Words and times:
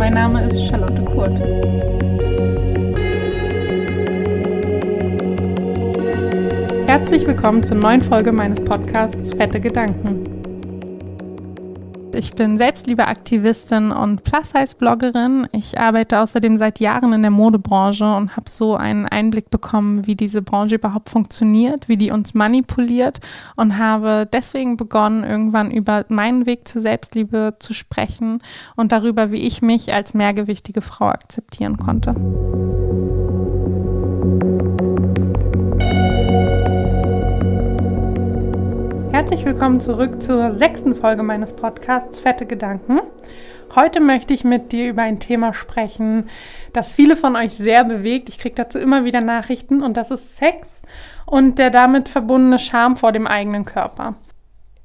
mein 0.00 0.14
Name 0.14 0.48
ist 0.48 0.66
Charlotte 0.66 1.04
Kurt. 1.04 1.38
Herzlich 6.88 7.26
willkommen 7.26 7.62
zur 7.62 7.76
neuen 7.76 8.00
Folge 8.00 8.32
meines 8.32 8.64
Podcasts 8.64 9.30
Fette 9.34 9.60
Gedanken. 9.60 10.29
Ich 12.20 12.34
bin 12.34 12.58
Selbstliebeaktivistin 12.58 13.92
und 13.92 14.24
Plus-Size-Bloggerin. 14.24 15.48
Ich 15.52 15.80
arbeite 15.80 16.20
außerdem 16.20 16.58
seit 16.58 16.78
Jahren 16.78 17.14
in 17.14 17.22
der 17.22 17.30
Modebranche 17.30 18.04
und 18.14 18.36
habe 18.36 18.50
so 18.50 18.76
einen 18.76 19.06
Einblick 19.06 19.48
bekommen, 19.48 20.06
wie 20.06 20.16
diese 20.16 20.42
Branche 20.42 20.74
überhaupt 20.74 21.08
funktioniert, 21.08 21.88
wie 21.88 21.96
die 21.96 22.10
uns 22.10 22.34
manipuliert 22.34 23.20
und 23.56 23.78
habe 23.78 24.28
deswegen 24.30 24.76
begonnen, 24.76 25.24
irgendwann 25.24 25.70
über 25.70 26.04
meinen 26.10 26.44
Weg 26.44 26.68
zur 26.68 26.82
Selbstliebe 26.82 27.54
zu 27.58 27.72
sprechen 27.72 28.42
und 28.76 28.92
darüber, 28.92 29.32
wie 29.32 29.40
ich 29.40 29.62
mich 29.62 29.94
als 29.94 30.12
mehrgewichtige 30.12 30.82
Frau 30.82 31.06
akzeptieren 31.06 31.78
konnte. 31.78 32.14
Herzlich 39.20 39.44
willkommen 39.44 39.82
zurück 39.82 40.22
zur 40.22 40.52
sechsten 40.52 40.94
Folge 40.94 41.22
meines 41.22 41.52
Podcasts 41.52 42.20
Fette 42.20 42.46
Gedanken. 42.46 43.00
Heute 43.74 44.00
möchte 44.00 44.32
ich 44.32 44.44
mit 44.44 44.72
dir 44.72 44.88
über 44.88 45.02
ein 45.02 45.20
Thema 45.20 45.52
sprechen, 45.52 46.30
das 46.72 46.90
viele 46.90 47.16
von 47.16 47.36
euch 47.36 47.52
sehr 47.52 47.84
bewegt. 47.84 48.30
Ich 48.30 48.38
kriege 48.38 48.54
dazu 48.54 48.78
immer 48.78 49.04
wieder 49.04 49.20
Nachrichten 49.20 49.82
und 49.82 49.98
das 49.98 50.10
ist 50.10 50.38
Sex 50.38 50.80
und 51.26 51.58
der 51.58 51.68
damit 51.68 52.08
verbundene 52.08 52.58
Scham 52.58 52.96
vor 52.96 53.12
dem 53.12 53.26
eigenen 53.26 53.66
Körper. 53.66 54.14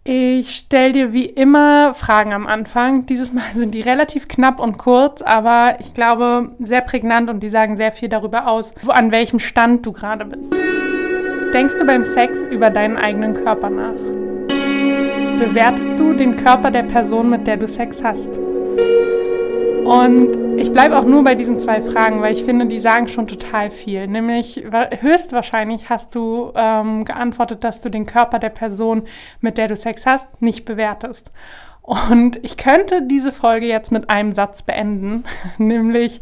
Ich 0.04 0.54
stelle 0.58 0.92
dir 0.92 1.14
wie 1.14 1.28
immer 1.28 1.94
Fragen 1.94 2.34
am 2.34 2.46
Anfang. 2.46 3.06
Dieses 3.06 3.32
Mal 3.32 3.46
sind 3.54 3.74
die 3.74 3.84
relativ 3.84 4.28
knapp 4.28 4.60
und 4.60 4.78
kurz, 4.78 5.22
aber 5.22 5.78
ich 5.80 5.94
glaube 5.94 6.52
sehr 6.60 6.82
prägnant 6.82 7.30
und 7.30 7.40
die 7.42 7.50
sagen 7.50 7.78
sehr 7.78 7.94
viel 7.94 8.10
darüber 8.10 8.48
aus, 8.50 8.74
an 8.86 9.12
welchem 9.12 9.40
Stand 9.40 9.86
du 9.86 9.94
gerade 9.94 10.26
bist. 10.26 10.54
Denkst 11.54 11.76
du 11.80 11.86
beim 11.86 12.04
Sex 12.04 12.44
über 12.44 12.70
deinen 12.70 12.98
eigenen 12.98 13.34
Körper 13.34 13.70
nach? 13.70 14.25
Bewertest 15.40 15.92
du 15.98 16.14
den 16.14 16.38
Körper 16.38 16.72
der 16.72 16.84
Person, 16.84 17.30
mit 17.30 17.46
der 17.46 17.58
du 17.58 17.68
Sex 17.68 18.04
hast? 18.04 18.38
Und 19.86 20.58
ich 20.58 20.72
bleibe 20.72 20.98
auch 20.98 21.06
nur 21.06 21.24
bei 21.24 21.36
diesen 21.36 21.60
zwei 21.60 21.82
Fragen, 21.82 22.22
weil 22.22 22.34
ich 22.34 22.44
finde, 22.44 22.66
die 22.66 22.80
sagen 22.80 23.08
schon 23.08 23.28
total 23.28 23.70
viel. 23.70 24.08
Nämlich 24.08 24.64
höchstwahrscheinlich 25.00 25.90
hast 25.90 26.16
du 26.16 26.52
ähm, 26.56 27.06
geantwortet, 27.06 27.64
dass 27.64 27.82
du 27.82 27.90
den 27.90 28.06
Körper 28.06 28.40
der 28.40 28.50
Person, 28.50 29.04
mit 29.42 29.58
der 29.58 29.68
du 29.68 29.76
Sex 29.76 30.06
hast, 30.06 30.42
nicht 30.42 30.66
bewertest. 30.66 31.30
Und 31.82 32.44
ich 32.44 32.58
könnte 32.58 33.04
diese 33.04 33.32
Folge 33.32 33.68
jetzt 33.68 33.92
mit 33.92 34.10
einem 34.10 34.32
Satz 34.32 34.64
beenden, 34.64 35.26
nämlich 35.58 36.20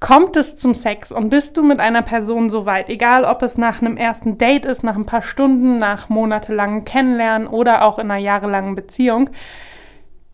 kommt 0.00 0.36
es 0.36 0.56
zum 0.56 0.74
Sex 0.74 1.10
und 1.10 1.28
bist 1.28 1.56
du 1.56 1.62
mit 1.62 1.80
einer 1.80 2.02
Person 2.02 2.50
so 2.50 2.66
weit, 2.66 2.88
egal 2.88 3.24
ob 3.24 3.42
es 3.42 3.58
nach 3.58 3.80
einem 3.80 3.96
ersten 3.96 4.38
Date 4.38 4.64
ist, 4.64 4.84
nach 4.84 4.96
ein 4.96 5.06
paar 5.06 5.22
Stunden, 5.22 5.78
nach 5.78 6.08
monatelangem 6.08 6.84
Kennenlernen 6.84 7.48
oder 7.48 7.84
auch 7.84 7.98
in 7.98 8.10
einer 8.10 8.20
jahrelangen 8.20 8.76
Beziehung, 8.76 9.30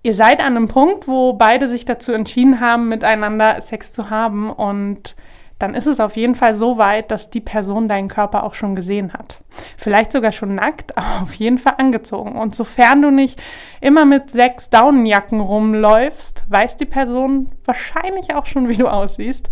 ihr 0.03 0.15
seid 0.15 0.41
an 0.41 0.57
einem 0.57 0.69
Punkt, 0.69 1.09
wo 1.09 1.33
beide 1.33 1.69
sich 1.69 1.87
dazu 1.87 2.13
entschieden 2.13 2.61
haben, 2.61 2.89
miteinander 2.89 3.61
Sex 3.61 3.93
zu 3.93 4.11
haben 4.11 4.51
und 4.51 5.17
dann 5.59 5.75
ist 5.75 5.87
es 5.87 6.01
auf 6.01 6.17
jeden 6.17 6.35
Fall 6.35 6.57
so 6.57 6.79
weit, 6.79 7.11
dass 7.11 7.31
die 7.31 7.41
Person 7.41 7.89
deinen 7.89 8.09
Körper 8.09 8.43
auch 8.43 8.55
schon 8.55 8.75
gesehen 8.75 9.13
hat. 9.13 9.41
Vielleicht 9.77 10.13
sogar 10.13 10.33
schon 10.33 10.55
nackt, 10.55 10.97
aber 10.99 11.23
auf 11.23 11.35
jeden 11.35 11.59
Fall 11.59 11.75
angezogen. 11.79 12.37
Und 12.37 12.55
sofern 12.55 13.03
du 13.03 13.11
nicht 13.11 13.41
immer 13.81 14.05
mit 14.05 14.31
sechs 14.31 14.71
Daunenjacken 14.71 15.41
rumläufst, 15.41 16.45
weiß 16.49 16.77
die 16.77 16.87
Person 16.87 17.51
wahrscheinlich 17.65 18.35
auch 18.35 18.47
schon, 18.47 18.69
wie 18.69 18.77
du 18.77 18.89
aussiehst 18.89 19.51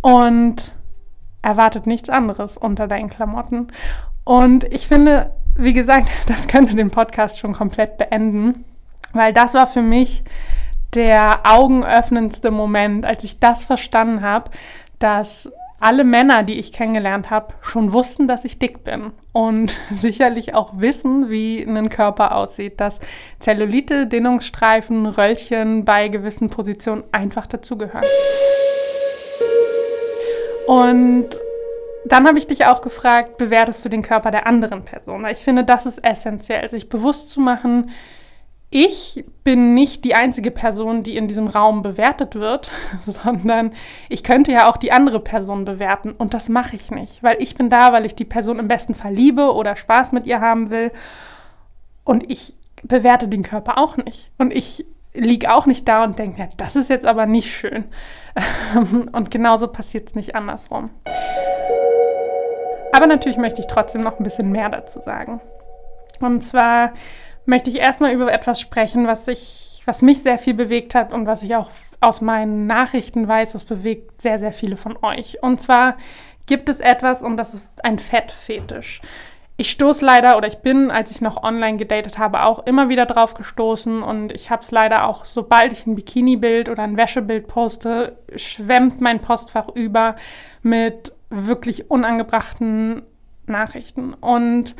und 0.00 0.72
erwartet 1.42 1.86
nichts 1.86 2.08
anderes 2.08 2.56
unter 2.56 2.88
deinen 2.88 3.10
Klamotten. 3.10 3.68
Und 4.24 4.64
ich 4.64 4.86
finde, 4.86 5.32
wie 5.54 5.72
gesagt, 5.72 6.08
das 6.26 6.48
könnte 6.48 6.74
den 6.74 6.90
Podcast 6.90 7.38
schon 7.38 7.52
komplett 7.52 7.96
beenden, 7.96 8.64
weil 9.12 9.32
das 9.32 9.54
war 9.54 9.66
für 9.66 9.82
mich 9.82 10.24
der 10.94 11.40
augenöffnendste 11.44 12.50
Moment, 12.50 13.04
als 13.04 13.22
ich 13.22 13.40
das 13.40 13.64
verstanden 13.64 14.22
habe, 14.22 14.50
dass 14.98 15.50
alle 15.80 16.02
Männer, 16.02 16.42
die 16.42 16.58
ich 16.58 16.72
kennengelernt 16.72 17.30
habe, 17.30 17.54
schon 17.62 17.92
wussten, 17.92 18.26
dass 18.26 18.44
ich 18.44 18.58
dick 18.58 18.82
bin 18.82 19.12
und 19.32 19.78
sicherlich 19.94 20.54
auch 20.54 20.72
wissen, 20.76 21.30
wie 21.30 21.62
ein 21.62 21.88
Körper 21.88 22.34
aussieht, 22.34 22.80
dass 22.80 22.98
Zellulite, 23.38 24.06
Dehnungsstreifen, 24.06 25.06
Röllchen 25.06 25.84
bei 25.84 26.08
gewissen 26.08 26.50
Positionen 26.50 27.04
einfach 27.12 27.46
dazugehören. 27.46 28.04
Und 30.66 31.28
dann 32.04 32.26
habe 32.26 32.38
ich 32.38 32.46
dich 32.46 32.66
auch 32.66 32.82
gefragt, 32.82 33.36
bewertest 33.38 33.84
du 33.84 33.88
den 33.88 34.02
Körper 34.02 34.30
der 34.30 34.46
anderen 34.46 34.84
Person? 34.84 35.26
Ich 35.26 35.38
finde, 35.38 35.64
das 35.64 35.86
ist 35.86 35.98
essentiell, 36.04 36.68
sich 36.68 36.88
bewusst 36.88 37.28
zu 37.28 37.40
machen, 37.40 37.90
ich 38.70 39.24
bin 39.44 39.72
nicht 39.72 40.04
die 40.04 40.14
einzige 40.14 40.50
Person, 40.50 41.02
die 41.02 41.16
in 41.16 41.26
diesem 41.26 41.46
Raum 41.46 41.80
bewertet 41.80 42.34
wird, 42.34 42.70
sondern 43.06 43.72
ich 44.08 44.22
könnte 44.22 44.52
ja 44.52 44.70
auch 44.70 44.76
die 44.76 44.92
andere 44.92 45.20
Person 45.20 45.64
bewerten 45.64 46.12
und 46.12 46.34
das 46.34 46.48
mache 46.48 46.76
ich 46.76 46.90
nicht, 46.90 47.22
weil 47.22 47.40
ich 47.40 47.54
bin 47.54 47.70
da, 47.70 47.92
weil 47.92 48.04
ich 48.04 48.14
die 48.14 48.26
Person 48.26 48.58
im 48.58 48.68
besten 48.68 48.94
Fall 48.94 49.14
liebe 49.14 49.54
oder 49.54 49.76
Spaß 49.76 50.12
mit 50.12 50.26
ihr 50.26 50.40
haben 50.40 50.70
will 50.70 50.92
und 52.04 52.30
ich 52.30 52.54
bewerte 52.82 53.26
den 53.26 53.42
Körper 53.42 53.78
auch 53.78 53.96
nicht 53.96 54.30
und 54.36 54.52
ich 54.52 54.84
liege 55.14 55.52
auch 55.52 55.64
nicht 55.64 55.88
da 55.88 56.04
und 56.04 56.18
denke, 56.18 56.42
ja, 56.42 56.48
das 56.58 56.76
ist 56.76 56.90
jetzt 56.90 57.06
aber 57.06 57.24
nicht 57.24 57.50
schön 57.50 57.86
und 59.12 59.30
genauso 59.30 59.68
passiert 59.68 60.08
es 60.08 60.14
nicht 60.14 60.34
andersrum. 60.34 60.90
Aber 62.92 63.06
natürlich 63.06 63.38
möchte 63.38 63.60
ich 63.60 63.66
trotzdem 63.66 64.02
noch 64.02 64.18
ein 64.18 64.24
bisschen 64.24 64.50
mehr 64.50 64.68
dazu 64.68 65.00
sagen. 65.00 65.40
Und 66.20 66.42
zwar 66.42 66.92
möchte 67.48 67.70
ich 67.70 67.76
erstmal 67.76 68.12
über 68.12 68.32
etwas 68.32 68.60
sprechen, 68.60 69.06
was 69.06 69.26
ich, 69.26 69.82
was 69.86 70.02
mich 70.02 70.22
sehr 70.22 70.38
viel 70.38 70.54
bewegt 70.54 70.94
hat 70.94 71.12
und 71.12 71.26
was 71.26 71.42
ich 71.42 71.56
auch 71.56 71.70
aus 72.00 72.20
meinen 72.20 72.66
Nachrichten 72.66 73.26
weiß, 73.26 73.52
das 73.52 73.64
bewegt 73.64 74.22
sehr, 74.22 74.38
sehr 74.38 74.52
viele 74.52 74.76
von 74.76 74.96
euch. 75.02 75.42
Und 75.42 75.60
zwar 75.60 75.96
gibt 76.46 76.68
es 76.68 76.78
etwas 76.78 77.22
und 77.22 77.36
das 77.36 77.54
ist 77.54 77.68
ein 77.84 77.98
Fettfetisch. 77.98 79.00
Ich 79.56 79.70
stoße 79.70 80.04
leider 80.04 80.36
oder 80.36 80.46
ich 80.46 80.58
bin, 80.58 80.92
als 80.92 81.10
ich 81.10 81.20
noch 81.20 81.42
online 81.42 81.78
gedatet 81.78 82.16
habe, 82.16 82.44
auch 82.44 82.64
immer 82.66 82.88
wieder 82.88 83.06
drauf 83.06 83.34
gestoßen 83.34 84.04
und 84.04 84.30
ich 84.30 84.50
habe 84.50 84.62
es 84.62 84.70
leider 84.70 85.08
auch, 85.08 85.24
sobald 85.24 85.72
ich 85.72 85.84
ein 85.84 85.96
Bikini-Bild 85.96 86.68
oder 86.68 86.84
ein 86.84 86.96
Wäschebild 86.96 87.48
poste, 87.48 88.18
schwemmt 88.36 89.00
mein 89.00 89.20
Postfach 89.20 89.68
über 89.74 90.14
mit 90.62 91.12
wirklich 91.30 91.90
unangebrachten 91.90 93.02
Nachrichten. 93.46 94.14
Und 94.14 94.76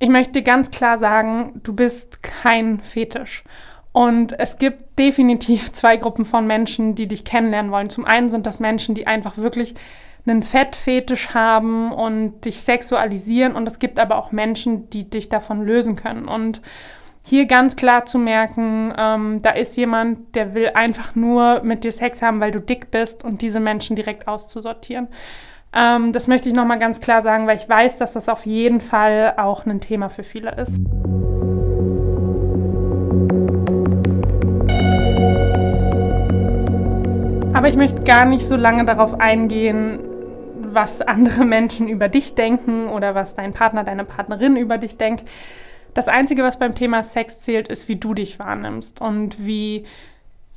ich 0.00 0.08
möchte 0.08 0.42
ganz 0.42 0.70
klar 0.70 0.98
sagen, 0.98 1.60
du 1.62 1.74
bist 1.74 2.22
kein 2.22 2.80
Fetisch. 2.80 3.44
Und 3.92 4.38
es 4.38 4.56
gibt 4.56 4.98
definitiv 4.98 5.70
zwei 5.72 5.96
Gruppen 5.96 6.24
von 6.24 6.46
Menschen, 6.46 6.94
die 6.96 7.06
dich 7.06 7.24
kennenlernen 7.24 7.70
wollen. 7.70 7.90
Zum 7.90 8.06
einen 8.06 8.30
sind 8.30 8.46
das 8.46 8.58
Menschen, 8.58 8.94
die 8.94 9.06
einfach 9.06 9.36
wirklich 9.36 9.74
einen 10.26 10.42
Fettfetisch 10.42 11.34
haben 11.34 11.92
und 11.92 12.44
dich 12.44 12.60
sexualisieren. 12.60 13.54
Und 13.54 13.68
es 13.68 13.78
gibt 13.78 14.00
aber 14.00 14.16
auch 14.16 14.32
Menschen, 14.32 14.88
die 14.90 15.08
dich 15.08 15.28
davon 15.28 15.64
lösen 15.64 15.96
können. 15.96 16.28
Und 16.28 16.62
hier 17.26 17.44
ganz 17.44 17.76
klar 17.76 18.06
zu 18.06 18.18
merken, 18.18 18.94
ähm, 18.96 19.42
da 19.42 19.50
ist 19.50 19.76
jemand, 19.76 20.34
der 20.34 20.54
will 20.54 20.70
einfach 20.74 21.14
nur 21.14 21.62
mit 21.62 21.84
dir 21.84 21.92
Sex 21.92 22.22
haben, 22.22 22.40
weil 22.40 22.52
du 22.52 22.60
dick 22.60 22.90
bist 22.90 23.22
und 23.22 23.42
diese 23.42 23.60
Menschen 23.60 23.96
direkt 23.96 24.26
auszusortieren. 24.26 25.08
Ähm, 25.72 26.12
das 26.12 26.26
möchte 26.26 26.48
ich 26.48 26.54
nochmal 26.54 26.78
ganz 26.78 27.00
klar 27.00 27.22
sagen, 27.22 27.46
weil 27.46 27.58
ich 27.58 27.68
weiß, 27.68 27.96
dass 27.96 28.12
das 28.14 28.28
auf 28.28 28.44
jeden 28.44 28.80
Fall 28.80 29.34
auch 29.36 29.66
ein 29.66 29.80
Thema 29.80 30.08
für 30.08 30.24
viele 30.24 30.54
ist. 30.56 30.80
Aber 37.52 37.68
ich 37.68 37.76
möchte 37.76 38.02
gar 38.02 38.24
nicht 38.24 38.46
so 38.46 38.56
lange 38.56 38.84
darauf 38.84 39.20
eingehen, 39.20 40.00
was 40.60 41.02
andere 41.02 41.44
Menschen 41.44 41.88
über 41.88 42.08
dich 42.08 42.34
denken 42.34 42.88
oder 42.88 43.14
was 43.14 43.36
dein 43.36 43.52
Partner, 43.52 43.84
deine 43.84 44.04
Partnerin 44.04 44.56
über 44.56 44.78
dich 44.78 44.96
denkt. 44.96 45.24
Das 45.94 46.08
Einzige, 46.08 46.42
was 46.42 46.58
beim 46.58 46.74
Thema 46.74 47.02
Sex 47.02 47.40
zählt, 47.40 47.68
ist, 47.68 47.88
wie 47.88 47.96
du 47.96 48.14
dich 48.14 48.38
wahrnimmst 48.38 49.00
und 49.00 49.44
wie 49.44 49.84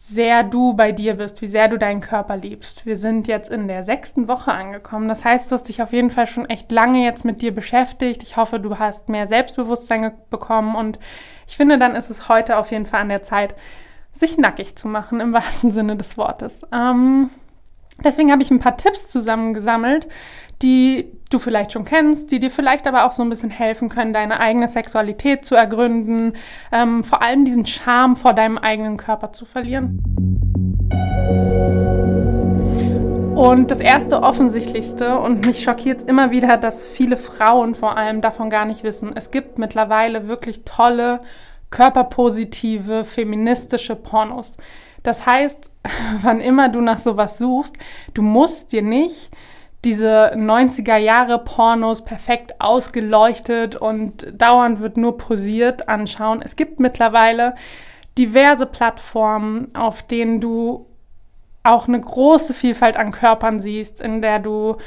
sehr 0.06 0.44
du 0.44 0.74
bei 0.74 0.92
dir 0.92 1.14
bist, 1.14 1.42
wie 1.42 1.48
sehr 1.48 1.70
du 1.70 1.78
deinen 1.78 2.02
Körper 2.02 2.36
liebst. 2.36 2.86
Wir 2.86 2.98
sind 2.98 3.26
jetzt 3.30 3.50
in 3.50 3.70
der 3.70 3.84
sechsten 3.84 4.28
Woche 4.28 4.52
angekommen. 4.52 5.08
Das 5.08 5.24
heißt, 5.24 5.50
du 5.50 5.56
hast 5.56 5.70
dich 5.70 5.82
auf 5.82 5.94
jeden 5.94 6.12
Fall 6.12 6.28
schon 6.28 6.50
echt 6.50 6.70
lange 6.74 7.06
jetzt 7.06 7.24
mit 7.24 7.42
dir 7.42 7.54
beschäftigt. 7.54 8.22
Ich 8.22 8.36
hoffe, 8.36 8.60
du 8.60 8.80
hast 8.80 9.08
mehr 9.08 9.28
Selbstbewusstsein 9.28 10.12
bekommen 10.30 10.76
und 10.76 11.00
ich 11.48 11.56
finde, 11.56 11.80
dann 11.80 11.96
ist 11.96 12.10
es 12.10 12.28
heute 12.28 12.58
auf 12.58 12.72
jeden 12.72 12.86
Fall 12.86 13.00
an 13.00 13.10
der 13.10 13.24
Zeit, 13.24 13.56
sich 14.12 14.38
nackig 14.38 14.76
zu 14.76 14.90
machen, 14.90 15.22
im 15.22 15.32
wahrsten 15.34 15.72
Sinne 15.72 15.96
des 15.96 16.18
Wortes. 16.18 16.64
Ähm, 16.74 17.30
deswegen 18.04 18.30
habe 18.30 18.44
ich 18.44 18.52
ein 18.52 18.60
paar 18.60 18.76
Tipps 18.76 19.08
zusammengesammelt, 19.08 20.10
die 20.64 21.12
du 21.30 21.40
vielleicht 21.40 21.74
schon 21.74 21.86
kennst, 21.86 22.32
die 22.32 22.40
dir 22.40 22.50
vielleicht 22.50 22.88
aber 22.88 23.06
auch 23.06 23.12
so 23.12 23.22
ein 23.22 23.30
bisschen 23.30 23.50
helfen 23.50 23.90
können, 23.90 24.14
deine 24.14 24.40
eigene 24.40 24.68
Sexualität 24.68 25.46
zu 25.46 25.56
ergründen, 25.56 26.34
ähm, 26.72 27.04
vor 27.04 27.22
allem 27.22 27.44
diesen 27.44 27.66
Charme 27.66 28.16
vor 28.16 28.34
deinem 28.34 28.58
eigenen 28.58 28.98
Körper 28.98 29.34
zu 29.34 29.46
verlieren. 29.46 30.02
Und 33.36 33.72
das 33.72 33.80
erste 33.80 34.22
offensichtlichste, 34.22 35.18
und 35.18 35.46
mich 35.46 35.64
schockiert 35.64 36.08
immer 36.08 36.32
wieder, 36.32 36.56
dass 36.58 36.86
viele 36.86 37.18
Frauen 37.18 37.76
vor 37.76 37.98
allem 37.98 38.22
davon 38.22 38.50
gar 38.50 38.66
nicht 38.66 38.84
wissen. 38.84 39.12
Es 39.16 39.32
gibt 39.32 39.58
mittlerweile 39.58 40.28
wirklich 40.28 40.64
tolle, 40.64 41.22
körperpositive, 41.72 43.04
feministische 43.04 43.96
Pornos. 43.96 44.56
Das 45.02 45.26
heißt, 45.26 45.72
wann 46.22 46.42
immer 46.42 46.70
du 46.70 46.80
nach 46.80 47.00
sowas 47.00 47.40
suchst, 47.40 47.76
du 48.14 48.22
musst 48.22 48.72
dir 48.72 48.84
nicht 48.84 49.32
diese 49.84 50.34
90er 50.36 50.98
Jahre 50.98 51.40
Pornos 51.40 52.06
perfekt 52.06 52.60
ausgeleuchtet 52.60 53.76
und 53.76 54.28
dauernd 54.34 54.80
wird 54.80 54.98
nur 54.98 55.18
posiert 55.18 55.90
anschauen. 55.90 56.42
Es 56.42 56.56
gibt 56.56 56.80
mittlerweile 56.80 57.56
diverse 58.18 58.66
Plattformen, 58.66 59.74
auf 59.76 60.04
denen 60.04 60.40
du 60.40 60.86
auch 61.64 61.88
eine 61.88 62.00
große 62.00 62.54
Vielfalt 62.54 62.98
an 62.98 63.12
Körpern 63.12 63.60
siehst, 63.60 64.02
in 64.02 64.22
der 64.22 64.40
du 64.40 64.78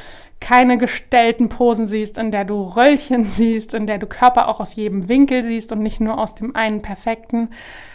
keine 0.41 0.77
gestellten 0.77 1.49
Posen 1.49 1.89
siehst, 1.89 2.19
in 2.19 2.31
der 2.31 2.45
du 2.45 2.63
Röllchen 2.63 3.25
siehst, 3.31 3.75
in 3.75 3.87
der 3.87 3.99
du 3.99 4.07
Körper 4.07 4.49
auch 4.49 4.61
aus 4.61 4.77
jedem 4.77 5.09
Winkel 5.09 5.43
siehst 5.43 5.73
und 5.73 5.81
nicht 5.81 6.01
nur 6.01 6.19
aus 6.19 6.35
dem 6.35 6.55
einen 6.55 6.83
perfekten. 6.83 7.51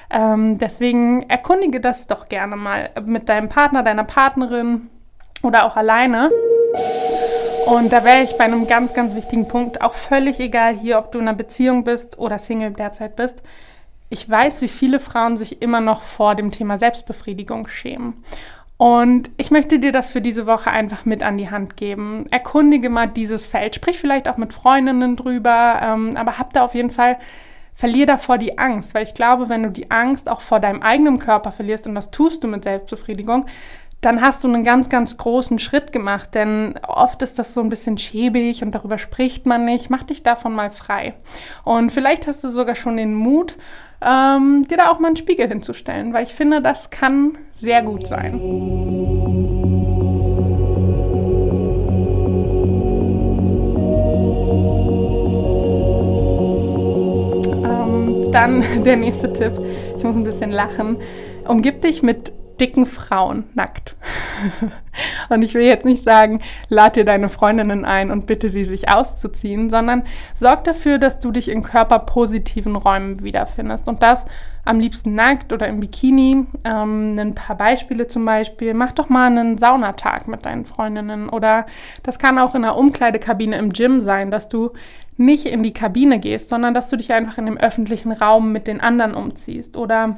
Ähm, 0.09 0.57
deswegen 0.57 1.23
erkundige 1.29 1.79
das 1.79 2.07
doch 2.07 2.29
gerne 2.29 2.55
mal 2.55 2.89
mit 3.05 3.29
deinem 3.29 3.49
Partner, 3.49 3.83
deiner 3.83 4.03
Partnerin 4.03 4.89
oder 5.43 5.65
auch 5.65 5.77
alleine. 5.77 6.29
Und 7.65 7.93
da 7.93 8.03
wäre 8.03 8.23
ich 8.23 8.37
bei 8.37 8.43
einem 8.43 8.67
ganz, 8.67 8.93
ganz 8.93 9.15
wichtigen 9.15 9.47
Punkt, 9.47 9.81
auch 9.81 9.93
völlig 9.93 10.39
egal 10.39 10.75
hier, 10.75 10.97
ob 10.97 11.11
du 11.11 11.19
in 11.19 11.27
einer 11.27 11.37
Beziehung 11.37 11.83
bist 11.83 12.19
oder 12.19 12.37
Single 12.37 12.71
derzeit 12.71 13.15
bist. 13.15 13.41
Ich 14.09 14.29
weiß, 14.29 14.61
wie 14.61 14.67
viele 14.67 14.99
Frauen 14.99 15.37
sich 15.37 15.61
immer 15.61 15.79
noch 15.79 16.01
vor 16.01 16.35
dem 16.35 16.51
Thema 16.51 16.77
Selbstbefriedigung 16.77 17.67
schämen. 17.67 18.23
Und 18.77 19.29
ich 19.37 19.51
möchte 19.51 19.79
dir 19.79 19.91
das 19.91 20.09
für 20.09 20.21
diese 20.21 20.47
Woche 20.47 20.71
einfach 20.71 21.05
mit 21.05 21.21
an 21.23 21.37
die 21.37 21.51
Hand 21.51 21.77
geben. 21.77 22.25
Erkundige 22.31 22.89
mal 22.89 23.07
dieses 23.07 23.45
Feld, 23.45 23.75
sprich 23.75 23.99
vielleicht 23.99 24.27
auch 24.27 24.37
mit 24.37 24.53
Freundinnen 24.53 25.15
drüber, 25.15 25.79
ähm, 25.83 26.17
aber 26.17 26.39
hab 26.39 26.51
da 26.53 26.63
auf 26.63 26.73
jeden 26.73 26.91
Fall, 26.91 27.17
verlier 27.75 28.05
davor 28.05 28.37
die 28.37 28.57
Angst, 28.57 28.93
weil 28.93 29.03
ich 29.03 29.13
glaube, 29.13 29.49
wenn 29.49 29.63
du 29.63 29.69
die 29.69 29.89
Angst 29.89 30.29
auch 30.29 30.41
vor 30.41 30.59
deinem 30.59 30.81
eigenen 30.81 31.19
Körper 31.19 31.51
verlierst, 31.51 31.87
und 31.87 31.95
das 31.95 32.11
tust 32.11 32.43
du 32.43 32.47
mit 32.47 32.63
Selbstbefriedigung, 32.63 33.45
dann 34.01 34.19
hast 34.21 34.43
du 34.43 34.47
einen 34.47 34.63
ganz, 34.63 34.89
ganz 34.89 35.15
großen 35.17 35.59
Schritt 35.59 35.91
gemacht, 35.91 36.33
denn 36.33 36.73
oft 36.87 37.21
ist 37.21 37.37
das 37.37 37.53
so 37.53 37.61
ein 37.61 37.69
bisschen 37.69 37.99
schäbig 37.99 38.63
und 38.63 38.73
darüber 38.73 38.97
spricht 38.97 39.45
man 39.45 39.63
nicht. 39.63 39.91
Mach 39.91 40.01
dich 40.01 40.23
davon 40.23 40.53
mal 40.53 40.71
frei. 40.71 41.13
Und 41.63 41.91
vielleicht 41.91 42.25
hast 42.25 42.43
du 42.43 42.49
sogar 42.49 42.75
schon 42.75 42.97
den 42.97 43.13
Mut, 43.13 43.55
ähm, 44.03 44.65
dir 44.67 44.77
da 44.77 44.89
auch 44.89 44.99
mal 44.99 45.09
einen 45.09 45.17
Spiegel 45.17 45.47
hinzustellen, 45.47 46.13
weil 46.13 46.23
ich 46.23 46.33
finde, 46.33 46.63
das 46.63 46.89
kann 46.89 47.37
sehr 47.53 47.83
gut 47.83 48.07
sein. 48.07 48.33
Ähm, 57.63 58.31
dann 58.31 58.63
der 58.83 58.97
nächste 58.97 59.31
Tipp. 59.31 59.53
Ich 59.95 60.03
muss 60.03 60.15
ein 60.15 60.23
bisschen 60.23 60.49
lachen. 60.49 60.97
Umgib 61.47 61.81
dich 61.81 62.01
mit 62.01 62.33
dicken 62.61 62.85
Frauen 62.85 63.45
nackt. 63.55 63.97
und 65.29 65.43
ich 65.43 65.53
will 65.53 65.63
jetzt 65.63 65.85
nicht 65.85 66.03
sagen, 66.03 66.39
lad 66.69 66.95
dir 66.95 67.03
deine 67.03 67.27
Freundinnen 67.27 67.83
ein 67.83 68.11
und 68.11 68.27
bitte 68.27 68.49
sie, 68.49 68.63
sich 68.63 68.89
auszuziehen, 68.89 69.69
sondern 69.69 70.03
sorg 70.35 70.63
dafür, 70.63 70.99
dass 70.99 71.19
du 71.19 71.31
dich 71.31 71.49
in 71.49 71.63
körperpositiven 71.63 72.75
Räumen 72.75 73.23
wiederfindest. 73.23 73.87
Und 73.87 74.03
das 74.03 74.25
am 74.63 74.79
liebsten 74.79 75.15
nackt 75.15 75.51
oder 75.53 75.67
im 75.67 75.79
Bikini. 75.79 76.45
Ähm, 76.63 77.17
ein 77.17 77.35
paar 77.35 77.57
Beispiele 77.57 78.07
zum 78.07 78.25
Beispiel. 78.25 78.73
Mach 78.73 78.91
doch 78.91 79.09
mal 79.09 79.27
einen 79.27 79.57
Saunatag 79.57 80.27
mit 80.27 80.45
deinen 80.45 80.65
Freundinnen. 80.65 81.29
Oder 81.29 81.65
das 82.03 82.19
kann 82.19 82.37
auch 82.37 82.55
in 82.55 82.63
einer 82.63 82.77
Umkleidekabine 82.77 83.57
im 83.57 83.73
Gym 83.73 84.01
sein, 84.01 84.31
dass 84.31 84.49
du 84.49 84.71
nicht 85.17 85.45
in 85.45 85.63
die 85.63 85.73
Kabine 85.73 86.19
gehst, 86.19 86.49
sondern 86.49 86.73
dass 86.73 86.89
du 86.89 86.95
dich 86.97 87.11
einfach 87.11 87.37
in 87.37 87.45
dem 87.45 87.57
öffentlichen 87.57 88.11
Raum 88.11 88.51
mit 88.51 88.67
den 88.67 88.81
anderen 88.81 89.15
umziehst. 89.15 89.77
Oder 89.77 90.17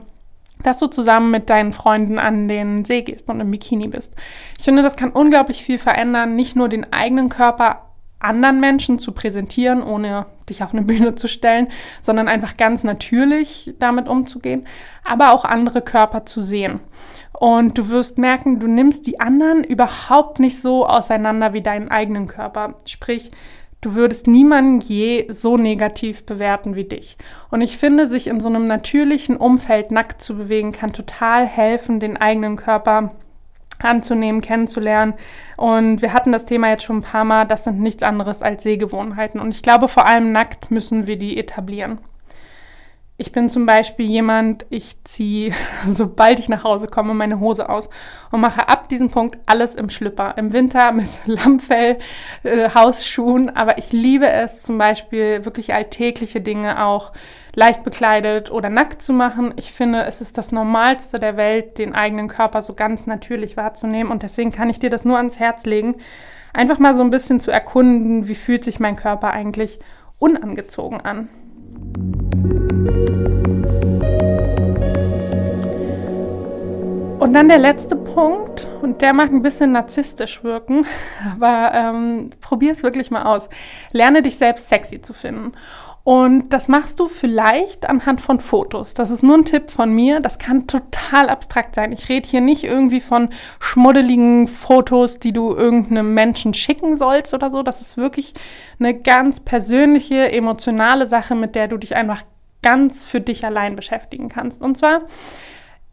dass 0.63 0.80
du 0.80 0.88
zusammen 0.88 1.31
mit 1.31 1.50
deinen 1.50 1.74
Freunden 1.74 2.19
an 2.19 2.48
den 2.48 2.86
See 2.86 3.01
gehst 3.01 3.30
und 3.30 3.39
im 3.39 3.51
Bikini 3.51 3.88
bist. 3.88 4.13
Ich 4.57 4.63
finde, 4.63 4.81
das 4.81 4.95
kann 4.95 5.12
unglaublich 5.12 5.63
viel 5.63 5.77
verändern, 5.77 6.36
nicht 6.36 6.56
nur 6.56 6.69
den 6.69 6.92
eigenen 6.92 7.30
Körper 7.30 7.83
anderen 8.24 8.60
Menschen 8.60 9.00
zu 9.00 9.12
präsentieren, 9.12 9.83
ohne 9.83 10.25
dich 10.50 10.63
auf 10.63 10.74
eine 10.74 10.81
Bühne 10.83 11.15
zu 11.15 11.27
stellen, 11.27 11.68
sondern 12.01 12.27
einfach 12.27 12.57
ganz 12.57 12.83
natürlich 12.83 13.74
damit 13.80 14.07
umzugehen, 14.07 14.65
aber 15.04 15.33
auch 15.33 15.45
andere 15.45 15.81
Körper 15.81 16.25
zu 16.25 16.42
sehen. 16.42 16.80
Und 17.38 17.77
du 17.77 17.89
wirst 17.89 18.18
merken, 18.18 18.60
du 18.60 18.68
nimmst 18.68 19.06
die 19.06 19.19
anderen 19.19 19.63
überhaupt 19.63 20.39
nicht 20.39 20.62
so 20.62 20.88
auseinander 20.88 21.54
wie 21.54 21.62
deinen 21.62 21.89
eigenen 21.89 22.27
Körper. 22.27 22.75
Sprich, 22.86 23.31
du 23.85 23.95
würdest 23.95 24.27
niemanden 24.27 24.80
je 24.80 25.27
so 25.30 25.57
negativ 25.57 26.25
bewerten 26.25 26.75
wie 26.75 26.85
dich. 26.85 27.18
Und 27.51 27.62
ich 27.62 27.77
finde, 27.77 28.07
sich 28.07 28.27
in 28.27 28.39
so 28.39 28.50
einem 28.50 28.65
natürlichen 28.65 29.38
Umfeld 29.38 29.91
nackt 29.91 30.21
zu 30.21 30.35
bewegen, 30.35 30.71
kann 30.71 30.94
total 30.94 31.45
helfen, 31.45 32.00
den 32.00 32.18
eigenen 32.18 32.56
Körper 32.56 33.12
anzunehmen, 33.80 34.41
kennenzulernen. 34.41 35.13
Und 35.57 36.01
wir 36.01 36.13
hatten 36.13 36.31
das 36.31 36.45
Thema 36.45 36.69
jetzt 36.69 36.83
schon 36.83 36.97
ein 36.97 37.03
paar 37.03 37.25
Mal, 37.25 37.45
das 37.45 37.65
sind 37.65 37.80
nichts 37.80 38.03
anderes 38.03 38.41
als 38.41 38.63
Sehgewohnheiten. 38.63 39.39
Und 39.39 39.51
ich 39.51 39.62
glaube, 39.62 39.88
vor 39.88 40.07
allem 40.07 40.31
nackt 40.31 40.71
müssen 40.71 41.06
wir 41.07 41.18
die 41.18 41.38
etablieren. 41.38 42.00
Ich 43.25 43.31
bin 43.31 43.48
zum 43.48 43.66
Beispiel 43.66 44.06
jemand, 44.06 44.66
ich 44.70 45.02
ziehe, 45.06 45.54
sobald 45.90 46.40
ich 46.40 46.50
nach 46.50 46.66
Hause 46.66 46.88
komme, 46.88 47.14
meine 47.14 47.40
Hose 47.40 47.70
aus 47.70 47.88
und 48.31 48.42
mache 48.42 48.68
ab 48.68 48.90
diesem 48.90 49.12
Punkt 49.12 49.38
alles 49.46 49.75
im 49.75 49.90
Schlüpper. 49.90 50.34
Im 50.36 50.52
Winter 50.52 50.92
mit 50.92 51.08
Lammfell, 51.25 52.00
äh, 52.44 52.70
Hausschuhen, 52.75 53.56
aber 53.56 53.78
ich 53.78 53.94
liebe 53.94 54.28
es 54.28 54.62
zum 54.62 54.78
Beispiel 54.78 55.46
wirklich 55.46 55.74
alltägliche 55.74 56.42
Dinge 56.42 56.84
auch 56.84 57.14
leicht 57.56 57.86
bekleidet 57.86 58.52
oder 58.52 58.68
nackt 58.68 59.02
zu 59.02 59.14
machen. 59.14 59.54
Ich 59.56 59.72
finde, 59.72 60.04
es 60.04 60.20
ist 60.20 60.38
das 60.38 60.52
Normalste 60.52 61.18
der 61.18 61.38
Welt, 61.38 61.78
den 61.78 61.96
eigenen 61.96 62.28
Körper 62.28 62.62
so 62.62 62.74
ganz 62.74 63.06
natürlich 63.06 63.56
wahrzunehmen 63.56 64.12
und 64.12 64.24
deswegen 64.24 64.52
kann 64.52 64.70
ich 64.70 64.80
dir 64.80 64.90
das 64.90 65.06
nur 65.06 65.16
ans 65.16 65.40
Herz 65.40 65.66
legen, 65.66 65.96
einfach 66.52 66.78
mal 66.78 66.94
so 66.94 67.00
ein 67.00 67.10
bisschen 67.10 67.40
zu 67.40 67.52
erkunden, 67.52 68.28
wie 68.28 68.36
fühlt 68.36 68.66
sich 68.66 68.81
mein 68.81 68.98
Körper 68.98 69.31
eigentlich 69.31 69.80
unangezogen 70.20 71.00
an. 71.00 71.30
Und 77.19 77.34
dann 77.34 77.48
der 77.48 77.58
letzte 77.58 77.96
Punkt, 77.96 78.67
und 78.81 79.01
der 79.01 79.13
mag 79.13 79.31
ein 79.31 79.41
bisschen 79.41 79.72
narzisstisch 79.72 80.43
wirken, 80.43 80.86
aber 81.34 81.72
ähm, 81.74 82.31
probier 82.41 82.72
es 82.72 82.84
wirklich 82.84 83.12
mal 83.12 83.24
aus. 83.24 83.50
Lerne 83.91 84.22
dich 84.22 84.36
selbst 84.36 84.69
sexy 84.69 85.01
zu 85.01 85.13
finden. 85.13 85.53
Und 86.03 86.50
das 86.50 86.67
machst 86.67 87.00
du 87.00 87.08
vielleicht 87.08 87.89
anhand 87.89 88.19
von 88.19 88.41
Fotos. 88.41 88.93
Das 88.93 89.10
ist 89.10 89.24
nur 89.24 89.38
ein 89.38 89.46
Tipp 89.46 89.72
von 89.72 89.93
mir. 89.93 90.19
Das 90.19 90.38
kann 90.38 90.67
total 90.67 91.29
abstrakt 91.29 91.75
sein. 91.75 91.93
Ich 91.93 92.10
rede 92.10 92.27
hier 92.27 92.41
nicht 92.41 92.65
irgendwie 92.65 93.00
von 93.00 93.29
schmuddeligen 93.60 94.48
Fotos, 94.48 95.19
die 95.19 95.31
du 95.31 95.55
irgendeinem 95.55 96.13
Menschen 96.13 96.53
schicken 96.53 96.98
sollst 96.98 97.34
oder 97.34 97.50
so. 97.51 97.63
Das 97.63 97.79
ist 97.79 97.96
wirklich 97.96 98.34
eine 98.79 99.00
ganz 99.00 99.39
persönliche, 99.39 100.29
emotionale 100.29 101.08
Sache, 101.08 101.36
mit 101.36 101.55
der 101.55 101.69
du 101.69 101.77
dich 101.77 101.96
einfach 101.96 102.24
ganz 102.63 103.03
für 103.03 103.22
dich 103.22 103.46
allein 103.46 103.75
beschäftigen 103.75 104.29
kannst. 104.29 104.62
Und 104.62 104.75
zwar 104.75 105.01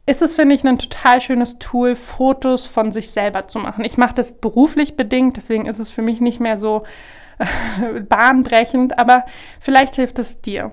ist 0.06 0.22
es, 0.22 0.34
finde 0.34 0.54
ich, 0.54 0.64
ein 0.64 0.78
total 0.78 1.20
schönes 1.20 1.58
Tool, 1.58 1.94
Fotos 1.94 2.66
von 2.66 2.90
sich 2.90 3.10
selber 3.10 3.46
zu 3.46 3.58
machen. 3.58 3.84
Ich 3.84 3.98
mache 3.98 4.14
das 4.14 4.32
beruflich 4.32 4.96
bedingt, 4.96 5.36
deswegen 5.36 5.66
ist 5.66 5.78
es 5.78 5.90
für 5.90 6.02
mich 6.02 6.20
nicht 6.20 6.40
mehr 6.40 6.56
so 6.56 6.84
äh, 7.38 8.00
bahnbrechend, 8.08 8.98
aber 8.98 9.24
vielleicht 9.60 9.96
hilft 9.96 10.18
es 10.18 10.40
dir. 10.40 10.72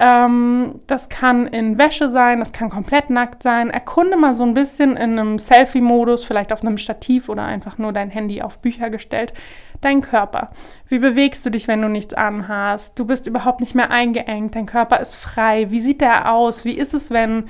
Ähm, 0.00 0.76
das 0.86 1.08
kann 1.08 1.48
in 1.48 1.76
Wäsche 1.76 2.08
sein, 2.08 2.38
das 2.38 2.52
kann 2.52 2.70
komplett 2.70 3.10
nackt 3.10 3.42
sein. 3.42 3.70
Erkunde 3.70 4.16
mal 4.16 4.32
so 4.32 4.44
ein 4.44 4.54
bisschen 4.54 4.96
in 4.96 5.18
einem 5.18 5.40
Selfie-Modus, 5.40 6.24
vielleicht 6.24 6.52
auf 6.52 6.62
einem 6.62 6.78
Stativ 6.78 7.28
oder 7.28 7.44
einfach 7.44 7.78
nur 7.78 7.92
dein 7.92 8.08
Handy 8.08 8.40
auf 8.40 8.60
Bücher 8.60 8.90
gestellt, 8.90 9.32
deinen 9.80 10.00
Körper. 10.00 10.50
Wie 10.86 11.00
bewegst 11.00 11.44
du 11.44 11.50
dich, 11.50 11.66
wenn 11.66 11.82
du 11.82 11.88
nichts 11.88 12.14
anhast? 12.14 12.96
Du 12.96 13.06
bist 13.06 13.26
überhaupt 13.26 13.60
nicht 13.60 13.74
mehr 13.74 13.90
eingeengt, 13.90 14.54
dein 14.54 14.66
Körper 14.66 15.00
ist 15.00 15.16
frei. 15.16 15.70
Wie 15.70 15.80
sieht 15.80 16.00
der 16.00 16.32
aus? 16.32 16.64
Wie 16.64 16.78
ist 16.78 16.94
es, 16.94 17.10
wenn 17.10 17.46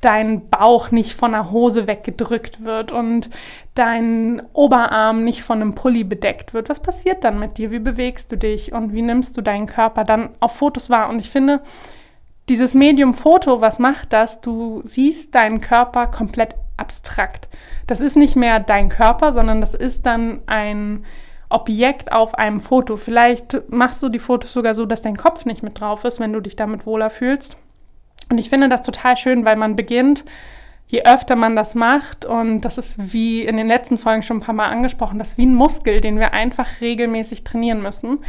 dein 0.00 0.48
Bauch 0.48 0.90
nicht 0.90 1.14
von 1.14 1.32
der 1.32 1.50
Hose 1.50 1.86
weggedrückt 1.86 2.64
wird 2.64 2.90
und 2.90 3.28
dein 3.74 4.42
Oberarm 4.52 5.24
nicht 5.24 5.42
von 5.42 5.60
einem 5.60 5.74
Pulli 5.74 6.04
bedeckt 6.04 6.54
wird. 6.54 6.68
Was 6.68 6.80
passiert 6.80 7.24
dann 7.24 7.38
mit 7.38 7.58
dir? 7.58 7.70
Wie 7.70 7.78
bewegst 7.78 8.32
du 8.32 8.36
dich 8.36 8.72
und 8.72 8.94
wie 8.94 9.02
nimmst 9.02 9.36
du 9.36 9.42
deinen 9.42 9.66
Körper 9.66 10.04
dann 10.04 10.30
auf 10.40 10.56
Fotos 10.56 10.88
wahr? 10.88 11.10
Und 11.10 11.18
ich 11.18 11.28
finde, 11.28 11.60
dieses 12.48 12.74
Medium 12.74 13.14
Foto, 13.14 13.60
was 13.60 13.78
macht 13.78 14.12
das? 14.12 14.40
Du 14.40 14.80
siehst 14.84 15.34
deinen 15.34 15.60
Körper 15.60 16.06
komplett 16.06 16.54
abstrakt. 16.76 17.48
Das 17.86 18.00
ist 18.00 18.16
nicht 18.16 18.36
mehr 18.36 18.58
dein 18.58 18.88
Körper, 18.88 19.32
sondern 19.32 19.60
das 19.60 19.74
ist 19.74 20.06
dann 20.06 20.40
ein 20.46 21.04
Objekt 21.50 22.10
auf 22.10 22.34
einem 22.34 22.60
Foto. 22.60 22.96
Vielleicht 22.96 23.70
machst 23.70 24.02
du 24.02 24.08
die 24.08 24.18
Fotos 24.18 24.52
sogar 24.52 24.74
so, 24.74 24.86
dass 24.86 25.02
dein 25.02 25.16
Kopf 25.16 25.44
nicht 25.44 25.62
mit 25.62 25.78
drauf 25.78 26.04
ist, 26.04 26.20
wenn 26.20 26.32
du 26.32 26.40
dich 26.40 26.56
damit 26.56 26.86
wohler 26.86 27.10
fühlst. 27.10 27.56
Und 28.30 28.38
ich 28.38 28.48
finde 28.48 28.68
das 28.68 28.82
total 28.82 29.16
schön, 29.16 29.44
weil 29.44 29.56
man 29.56 29.76
beginnt, 29.76 30.24
je 30.86 31.02
öfter 31.04 31.36
man 31.36 31.56
das 31.56 31.74
macht, 31.74 32.24
und 32.24 32.62
das 32.62 32.78
ist 32.78 33.12
wie 33.12 33.42
in 33.42 33.56
den 33.56 33.68
letzten 33.68 33.98
Folgen 33.98 34.22
schon 34.22 34.38
ein 34.38 34.42
paar 34.42 34.54
Mal 34.54 34.68
angesprochen, 34.68 35.18
das 35.18 35.32
ist 35.32 35.38
wie 35.38 35.46
ein 35.46 35.54
Muskel, 35.54 36.00
den 36.00 36.18
wir 36.18 36.32
einfach 36.32 36.80
regelmäßig 36.80 37.44
trainieren 37.44 37.82
müssen. 37.82 38.20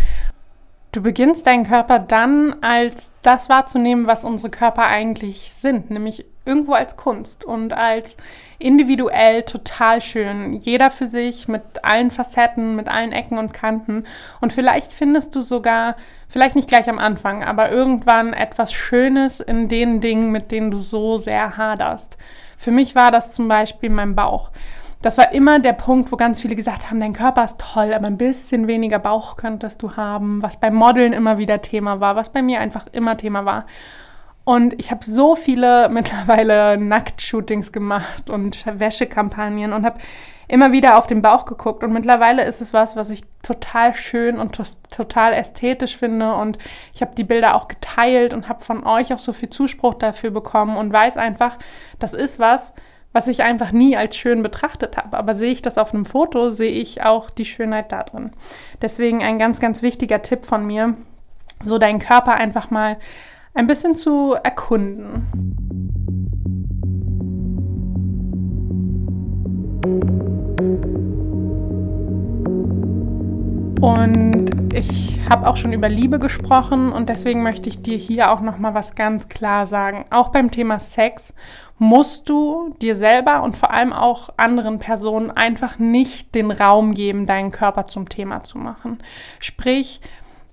Du 0.91 1.01
beginnst 1.01 1.47
deinen 1.47 1.65
Körper 1.65 1.99
dann 1.99 2.61
als 2.61 3.11
das 3.21 3.47
wahrzunehmen, 3.47 4.07
was 4.07 4.25
unsere 4.25 4.49
Körper 4.49 4.87
eigentlich 4.87 5.53
sind, 5.57 5.89
nämlich 5.89 6.25
irgendwo 6.43 6.73
als 6.73 6.97
Kunst 6.97 7.45
und 7.45 7.71
als 7.71 8.17
individuell 8.59 9.43
total 9.43 10.01
schön. 10.01 10.53
Jeder 10.53 10.91
für 10.91 11.07
sich 11.07 11.47
mit 11.47 11.61
allen 11.83 12.11
Facetten, 12.11 12.75
mit 12.75 12.89
allen 12.89 13.13
Ecken 13.13 13.37
und 13.37 13.53
Kanten. 13.53 14.05
Und 14.41 14.51
vielleicht 14.51 14.91
findest 14.91 15.33
du 15.33 15.41
sogar, 15.41 15.95
vielleicht 16.27 16.57
nicht 16.57 16.67
gleich 16.67 16.89
am 16.89 16.99
Anfang, 16.99 17.41
aber 17.41 17.71
irgendwann 17.71 18.33
etwas 18.33 18.73
Schönes 18.73 19.39
in 19.39 19.69
den 19.69 20.01
Dingen, 20.01 20.31
mit 20.31 20.51
denen 20.51 20.71
du 20.71 20.79
so 20.79 21.17
sehr 21.17 21.55
haderst. 21.55 22.17
Für 22.57 22.71
mich 22.71 22.95
war 22.95 23.11
das 23.11 23.31
zum 23.31 23.47
Beispiel 23.47 23.89
mein 23.89 24.15
Bauch. 24.15 24.49
Das 25.01 25.17
war 25.17 25.31
immer 25.31 25.59
der 25.59 25.73
Punkt, 25.73 26.11
wo 26.11 26.15
ganz 26.15 26.41
viele 26.41 26.55
gesagt 26.55 26.89
haben, 26.89 26.99
dein 26.99 27.13
Körper 27.13 27.43
ist 27.43 27.59
toll, 27.59 27.93
aber 27.93 28.05
ein 28.05 28.17
bisschen 28.17 28.67
weniger 28.67 28.99
Bauch 28.99 29.35
könntest 29.35 29.81
du 29.81 29.95
haben, 29.95 30.43
was 30.43 30.57
beim 30.57 30.75
Modeln 30.75 31.11
immer 31.11 31.39
wieder 31.39 31.61
Thema 31.61 31.99
war, 31.99 32.15
was 32.15 32.29
bei 32.29 32.43
mir 32.43 32.59
einfach 32.59 32.85
immer 32.91 33.17
Thema 33.17 33.43
war. 33.43 33.65
Und 34.43 34.79
ich 34.79 34.91
habe 34.91 35.03
so 35.03 35.35
viele 35.35 35.89
mittlerweile 35.91 36.77
Nacktshootings 36.77 37.71
gemacht 37.71 38.29
und 38.29 38.63
Wäschekampagnen 38.79 39.73
und 39.73 39.85
habe 39.85 39.99
immer 40.47 40.71
wieder 40.71 40.97
auf 40.99 41.07
den 41.07 41.23
Bauch 41.23 41.45
geguckt. 41.45 41.83
Und 41.83 41.93
mittlerweile 41.93 42.43
ist 42.43 42.61
es 42.61 42.71
was, 42.71 42.95
was 42.95 43.09
ich 43.09 43.23
total 43.41 43.95
schön 43.95 44.37
und 44.37 44.59
total 44.91 45.33
ästhetisch 45.33 45.97
finde. 45.97 46.35
Und 46.35 46.59
ich 46.93 47.01
habe 47.01 47.15
die 47.15 47.23
Bilder 47.23 47.55
auch 47.55 47.67
geteilt 47.67 48.35
und 48.35 48.49
habe 48.49 48.63
von 48.63 48.85
euch 48.85 49.13
auch 49.13 49.19
so 49.19 49.33
viel 49.33 49.49
Zuspruch 49.49 49.95
dafür 49.95 50.29
bekommen 50.29 50.77
und 50.77 50.93
weiß 50.93 51.17
einfach, 51.17 51.57
das 51.99 52.13
ist 52.13 52.37
was, 52.37 52.73
was 53.13 53.27
ich 53.27 53.43
einfach 53.43 53.71
nie 53.71 53.97
als 53.97 54.15
schön 54.15 54.41
betrachtet 54.41 54.97
habe. 54.97 55.17
Aber 55.17 55.33
sehe 55.33 55.51
ich 55.51 55.61
das 55.61 55.77
auf 55.77 55.93
einem 55.93 56.05
Foto, 56.05 56.51
sehe 56.51 56.71
ich 56.71 57.03
auch 57.03 57.29
die 57.29 57.45
Schönheit 57.45 57.91
da 57.91 58.03
drin. 58.03 58.31
Deswegen 58.81 59.21
ein 59.21 59.37
ganz, 59.37 59.59
ganz 59.59 59.81
wichtiger 59.81 60.21
Tipp 60.21 60.45
von 60.45 60.65
mir, 60.65 60.95
so 61.63 61.77
deinen 61.77 61.99
Körper 61.99 62.33
einfach 62.33 62.69
mal 62.71 62.97
ein 63.53 63.67
bisschen 63.67 63.95
zu 63.95 64.35
erkunden. 64.41 65.27
Und 73.81 74.51
ich 74.73 75.20
habe 75.31 75.47
auch 75.47 75.55
schon 75.55 75.71
über 75.71 75.87
Liebe 75.87 76.19
gesprochen 76.19 76.91
und 76.91 77.07
deswegen 77.07 77.41
möchte 77.41 77.69
ich 77.69 77.81
dir 77.81 77.97
hier 77.97 78.31
auch 78.31 78.41
noch 78.41 78.57
mal 78.57 78.73
was 78.73 78.95
ganz 78.95 79.29
klar 79.29 79.65
sagen. 79.65 80.03
Auch 80.09 80.27
beim 80.27 80.51
Thema 80.51 80.77
Sex 80.77 81.33
musst 81.77 82.27
du 82.27 82.75
dir 82.81 82.97
selber 82.97 83.41
und 83.41 83.55
vor 83.55 83.71
allem 83.71 83.93
auch 83.93 84.29
anderen 84.35 84.77
Personen 84.77 85.31
einfach 85.31 85.79
nicht 85.79 86.35
den 86.35 86.51
Raum 86.51 86.93
geben, 86.93 87.27
deinen 87.27 87.51
Körper 87.51 87.85
zum 87.85 88.09
Thema 88.09 88.43
zu 88.43 88.57
machen. 88.57 88.99
Sprich, 89.39 90.01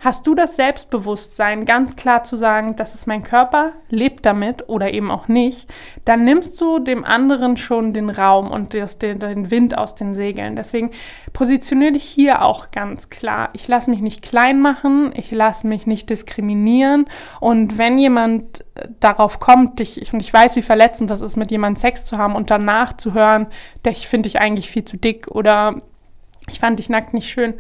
Hast 0.01 0.29
du 0.29 0.37
das 0.37 0.55
Selbstbewusstsein, 0.55 1.65
ganz 1.65 1.97
klar 1.97 2.23
zu 2.23 2.37
sagen, 2.37 2.77
das 2.77 2.95
ist 2.95 3.09
mein 3.09 3.25
Körper, 3.25 3.73
lebt 3.89 4.25
damit 4.25 4.69
oder 4.69 4.93
eben 4.95 5.11
auch 5.11 5.27
nicht, 5.27 5.69
dann 6.05 6.23
nimmst 6.23 6.61
du 6.61 6.79
dem 6.79 7.05
anderen 7.05 7.57
schon 7.57 7.93
den 7.93 8.09
Raum 8.09 8.49
und 8.49 8.75
das, 8.75 8.99
den, 8.99 9.19
den 9.19 9.51
Wind 9.51 9.77
aus 9.77 9.97
den 9.97 10.15
Segeln. 10.15 10.55
Deswegen 10.55 10.93
positioniere 11.33 11.93
dich 11.93 12.05
hier 12.05 12.45
auch 12.45 12.71
ganz 12.71 13.11
klar. 13.11 13.51
Ich 13.55 13.67
lasse 13.67 13.91
mich 13.91 14.01
nicht 14.01 14.23
klein 14.23 14.61
machen, 14.61 15.11
ich 15.17 15.33
lasse 15.33 15.67
mich 15.67 15.85
nicht 15.85 16.09
diskriminieren 16.11 17.07
und 17.41 17.77
wenn 17.77 17.99
jemand 17.99 18.65
äh, 18.77 18.87
darauf 19.01 19.41
kommt, 19.41 19.81
dich, 19.81 20.13
und 20.13 20.21
ich 20.21 20.33
weiß, 20.33 20.55
wie 20.55 20.63
verletzend 20.63 21.11
das 21.11 21.23
ist, 21.23 21.37
mit 21.37 21.51
jemandem 21.51 21.81
Sex 21.81 22.05
zu 22.05 22.19
haben 22.19 22.37
und 22.37 22.53
danach 22.53 22.97
zu 22.97 23.15
hören, 23.15 23.49
ich 23.85 24.07
finde 24.07 24.29
dich 24.29 24.39
eigentlich 24.39 24.71
viel 24.71 24.85
zu 24.85 24.97
dick 24.97 25.27
oder 25.29 25.83
ich 26.49 26.61
fand 26.61 26.79
dich 26.79 26.89
nackt 26.89 27.15
nicht 27.15 27.29
schön, 27.29 27.55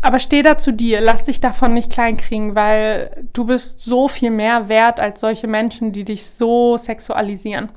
aber 0.00 0.18
steh 0.18 0.42
da 0.42 0.58
zu 0.58 0.72
dir, 0.72 1.00
lass 1.00 1.24
dich 1.24 1.40
davon 1.40 1.74
nicht 1.74 1.92
kleinkriegen, 1.92 2.54
weil 2.54 3.26
du 3.32 3.46
bist 3.46 3.80
so 3.80 4.08
viel 4.08 4.30
mehr 4.30 4.68
wert 4.68 5.00
als 5.00 5.20
solche 5.20 5.46
Menschen, 5.46 5.92
die 5.92 6.04
dich 6.04 6.26
so 6.26 6.76
sexualisieren. 6.76 7.70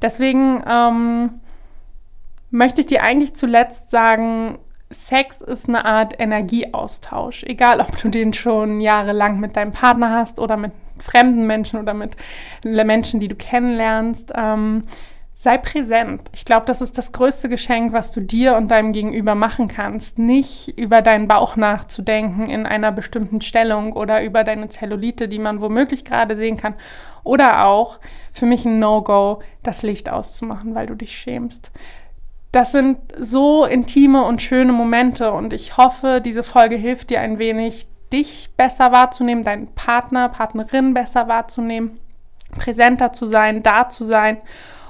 Deswegen 0.00 0.62
ähm, 0.68 1.40
möchte 2.50 2.82
ich 2.82 2.86
dir 2.86 3.02
eigentlich 3.02 3.34
zuletzt 3.34 3.90
sagen, 3.90 4.58
Sex 4.90 5.42
ist 5.42 5.68
eine 5.68 5.84
Art 5.84 6.18
Energieaustausch. 6.18 7.44
Egal, 7.44 7.80
ob 7.80 7.96
du 7.98 8.08
den 8.08 8.32
schon 8.32 8.80
jahrelang 8.80 9.38
mit 9.38 9.56
deinem 9.56 9.72
Partner 9.72 10.10
hast 10.10 10.38
oder 10.38 10.56
mit 10.56 10.72
fremden 10.98 11.46
Menschen 11.46 11.78
oder 11.78 11.94
mit 11.94 12.16
Menschen, 12.64 13.20
die 13.20 13.28
du 13.28 13.34
kennenlernst. 13.34 14.32
Ähm, 14.34 14.84
Sei 15.40 15.56
präsent. 15.56 16.22
Ich 16.32 16.44
glaube, 16.44 16.66
das 16.66 16.80
ist 16.80 16.98
das 16.98 17.12
größte 17.12 17.48
Geschenk, 17.48 17.92
was 17.92 18.10
du 18.10 18.20
dir 18.20 18.56
und 18.56 18.72
deinem 18.72 18.92
Gegenüber 18.92 19.36
machen 19.36 19.68
kannst. 19.68 20.18
Nicht 20.18 20.76
über 20.76 21.00
deinen 21.00 21.28
Bauch 21.28 21.54
nachzudenken 21.54 22.50
in 22.50 22.66
einer 22.66 22.90
bestimmten 22.90 23.40
Stellung 23.40 23.92
oder 23.92 24.24
über 24.24 24.42
deine 24.42 24.68
Zellulite, 24.68 25.28
die 25.28 25.38
man 25.38 25.60
womöglich 25.60 26.04
gerade 26.04 26.34
sehen 26.34 26.56
kann. 26.56 26.74
Oder 27.22 27.66
auch 27.66 28.00
für 28.32 28.46
mich 28.46 28.64
ein 28.64 28.80
No-Go, 28.80 29.40
das 29.62 29.84
Licht 29.84 30.08
auszumachen, 30.08 30.74
weil 30.74 30.88
du 30.88 30.96
dich 30.96 31.16
schämst. 31.16 31.70
Das 32.50 32.72
sind 32.72 32.98
so 33.16 33.64
intime 33.64 34.24
und 34.24 34.42
schöne 34.42 34.72
Momente 34.72 35.30
und 35.30 35.52
ich 35.52 35.76
hoffe, 35.76 36.20
diese 36.20 36.42
Folge 36.42 36.74
hilft 36.74 37.10
dir 37.10 37.20
ein 37.20 37.38
wenig, 37.38 37.86
dich 38.12 38.50
besser 38.56 38.90
wahrzunehmen, 38.90 39.44
deinen 39.44 39.68
Partner, 39.68 40.30
Partnerin 40.30 40.94
besser 40.94 41.28
wahrzunehmen, 41.28 42.00
präsenter 42.58 43.12
zu 43.12 43.26
sein, 43.26 43.62
da 43.62 43.88
zu 43.88 44.04
sein 44.04 44.38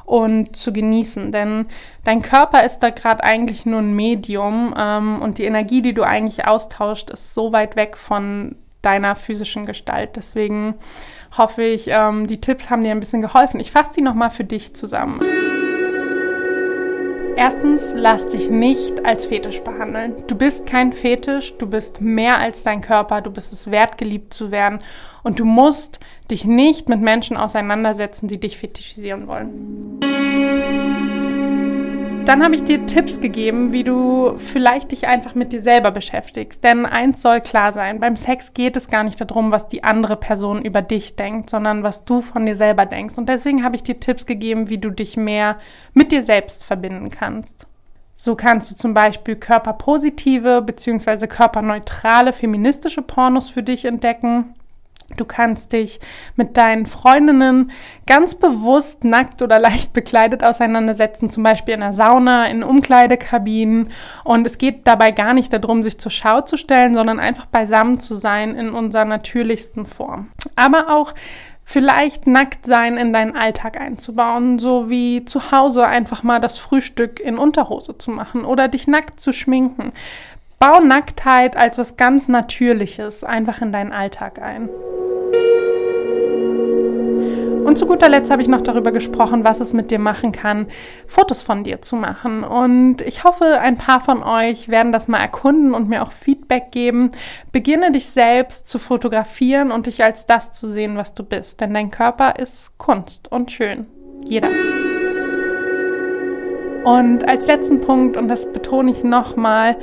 und 0.08 0.56
zu 0.56 0.72
genießen. 0.72 1.32
Denn 1.32 1.66
dein 2.04 2.22
Körper 2.22 2.64
ist 2.64 2.78
da 2.80 2.90
gerade 2.90 3.22
eigentlich 3.22 3.66
nur 3.66 3.80
ein 3.80 3.94
Medium 3.94 4.74
ähm, 4.76 5.20
und 5.20 5.38
die 5.38 5.44
Energie, 5.44 5.82
die 5.82 5.92
du 5.92 6.02
eigentlich 6.02 6.46
austauscht, 6.46 7.10
ist 7.10 7.34
so 7.34 7.52
weit 7.52 7.76
weg 7.76 7.96
von 7.96 8.56
deiner 8.80 9.16
physischen 9.16 9.66
Gestalt. 9.66 10.16
Deswegen 10.16 10.76
hoffe 11.36 11.62
ich, 11.62 11.88
ähm, 11.88 12.26
die 12.26 12.40
Tipps 12.40 12.70
haben 12.70 12.82
dir 12.82 12.92
ein 12.92 13.00
bisschen 13.00 13.22
geholfen. 13.22 13.60
Ich 13.60 13.70
fasse 13.70 13.92
die 13.96 14.02
nochmal 14.02 14.30
für 14.30 14.44
dich 14.44 14.74
zusammen. 14.74 15.20
Erstens, 17.40 17.92
lass 17.94 18.26
dich 18.26 18.50
nicht 18.50 19.06
als 19.06 19.26
Fetisch 19.26 19.60
behandeln. 19.60 20.24
Du 20.26 20.34
bist 20.34 20.66
kein 20.66 20.92
Fetisch, 20.92 21.56
du 21.56 21.68
bist 21.68 22.00
mehr 22.00 22.38
als 22.38 22.64
dein 22.64 22.80
Körper, 22.80 23.20
du 23.20 23.30
bist 23.30 23.52
es 23.52 23.70
wert, 23.70 23.96
geliebt 23.96 24.34
zu 24.34 24.50
werden 24.50 24.80
und 25.22 25.38
du 25.38 25.44
musst 25.44 26.00
dich 26.32 26.44
nicht 26.44 26.88
mit 26.88 27.00
Menschen 27.00 27.36
auseinandersetzen, 27.36 28.26
die 28.26 28.40
dich 28.40 28.58
fetischisieren 28.58 29.28
wollen. 29.28 30.00
Dann 32.28 32.44
habe 32.44 32.56
ich 32.56 32.64
dir 32.64 32.84
Tipps 32.84 33.22
gegeben, 33.22 33.72
wie 33.72 33.84
du 33.84 34.34
vielleicht 34.36 34.92
dich 34.92 35.06
einfach 35.06 35.34
mit 35.34 35.50
dir 35.50 35.62
selber 35.62 35.90
beschäftigst. 35.90 36.62
Denn 36.62 36.84
eins 36.84 37.22
soll 37.22 37.40
klar 37.40 37.72
sein, 37.72 38.00
beim 38.00 38.16
Sex 38.16 38.52
geht 38.52 38.76
es 38.76 38.90
gar 38.90 39.02
nicht 39.02 39.18
darum, 39.18 39.50
was 39.50 39.68
die 39.68 39.82
andere 39.82 40.16
Person 40.16 40.60
über 40.60 40.82
dich 40.82 41.16
denkt, 41.16 41.48
sondern 41.48 41.82
was 41.82 42.04
du 42.04 42.20
von 42.20 42.44
dir 42.44 42.54
selber 42.54 42.84
denkst. 42.84 43.16
Und 43.16 43.30
deswegen 43.30 43.64
habe 43.64 43.76
ich 43.76 43.82
dir 43.82 43.98
Tipps 43.98 44.26
gegeben, 44.26 44.68
wie 44.68 44.76
du 44.76 44.90
dich 44.90 45.16
mehr 45.16 45.56
mit 45.94 46.12
dir 46.12 46.22
selbst 46.22 46.64
verbinden 46.64 47.08
kannst. 47.08 47.66
So 48.14 48.36
kannst 48.36 48.70
du 48.70 48.74
zum 48.74 48.92
Beispiel 48.92 49.36
körperpositive 49.36 50.60
bzw. 50.60 51.28
körperneutrale 51.28 52.34
feministische 52.34 53.00
Pornos 53.00 53.48
für 53.48 53.62
dich 53.62 53.86
entdecken. 53.86 54.54
Du 55.16 55.24
kannst 55.24 55.72
dich 55.72 56.00
mit 56.36 56.56
deinen 56.56 56.86
Freundinnen 56.86 57.70
ganz 58.06 58.34
bewusst 58.34 59.04
nackt 59.04 59.40
oder 59.40 59.58
leicht 59.58 59.92
bekleidet 59.94 60.44
auseinandersetzen, 60.44 61.30
zum 61.30 61.42
Beispiel 61.42 61.74
in 61.74 61.80
der 61.80 61.94
Sauna, 61.94 62.46
in 62.46 62.62
Umkleidekabinen. 62.62 63.90
Und 64.24 64.46
es 64.46 64.58
geht 64.58 64.86
dabei 64.86 65.10
gar 65.10 65.32
nicht 65.32 65.52
darum, 65.52 65.82
sich 65.82 65.98
zur 65.98 66.10
Schau 66.10 66.42
zu 66.42 66.56
stellen, 66.58 66.94
sondern 66.94 67.20
einfach 67.20 67.46
beisammen 67.46 68.00
zu 68.00 68.14
sein 68.16 68.54
in 68.54 68.70
unserer 68.70 69.06
natürlichsten 69.06 69.86
Form. 69.86 70.28
Aber 70.56 70.94
auch 70.94 71.14
vielleicht 71.64 72.26
nackt 72.26 72.66
sein 72.66 72.98
in 72.98 73.12
deinen 73.12 73.34
Alltag 73.34 73.80
einzubauen, 73.80 74.58
so 74.58 74.90
wie 74.90 75.24
zu 75.24 75.52
Hause 75.52 75.86
einfach 75.86 76.22
mal 76.22 76.40
das 76.40 76.58
Frühstück 76.58 77.18
in 77.18 77.38
Unterhose 77.38 77.96
zu 77.96 78.10
machen 78.10 78.44
oder 78.44 78.68
dich 78.68 78.86
nackt 78.86 79.20
zu 79.20 79.32
schminken. 79.32 79.92
Bau 80.58 80.80
Nacktheit 80.80 81.56
als 81.56 81.78
was 81.78 81.96
ganz 81.96 82.28
Natürliches 82.28 83.22
einfach 83.22 83.62
in 83.62 83.72
deinen 83.72 83.92
Alltag 83.92 84.42
ein. 84.42 84.68
Und 87.68 87.76
zu 87.76 87.84
guter 87.84 88.08
Letzt 88.08 88.30
habe 88.30 88.40
ich 88.40 88.48
noch 88.48 88.62
darüber 88.62 88.92
gesprochen, 88.92 89.44
was 89.44 89.60
es 89.60 89.74
mit 89.74 89.90
dir 89.90 89.98
machen 89.98 90.32
kann, 90.32 90.68
Fotos 91.06 91.42
von 91.42 91.64
dir 91.64 91.82
zu 91.82 91.96
machen. 91.96 92.42
Und 92.42 93.02
ich 93.02 93.24
hoffe, 93.24 93.60
ein 93.60 93.76
paar 93.76 94.00
von 94.00 94.22
euch 94.22 94.70
werden 94.70 94.90
das 94.90 95.06
mal 95.06 95.18
erkunden 95.18 95.74
und 95.74 95.86
mir 95.86 96.02
auch 96.02 96.12
Feedback 96.12 96.70
geben. 96.70 97.10
Beginne 97.52 97.92
dich 97.92 98.06
selbst 98.06 98.68
zu 98.68 98.78
fotografieren 98.78 99.70
und 99.70 99.84
dich 99.84 100.02
als 100.02 100.24
das 100.24 100.52
zu 100.52 100.72
sehen, 100.72 100.96
was 100.96 101.12
du 101.12 101.22
bist. 101.22 101.60
Denn 101.60 101.74
dein 101.74 101.90
Körper 101.90 102.36
ist 102.38 102.78
Kunst 102.78 103.30
und 103.30 103.52
schön. 103.52 103.84
Jeder. 104.24 104.48
Und 106.84 107.28
als 107.28 107.46
letzten 107.48 107.82
Punkt, 107.82 108.16
und 108.16 108.28
das 108.28 108.50
betone 108.50 108.90
ich 108.92 109.04
nochmal, 109.04 109.76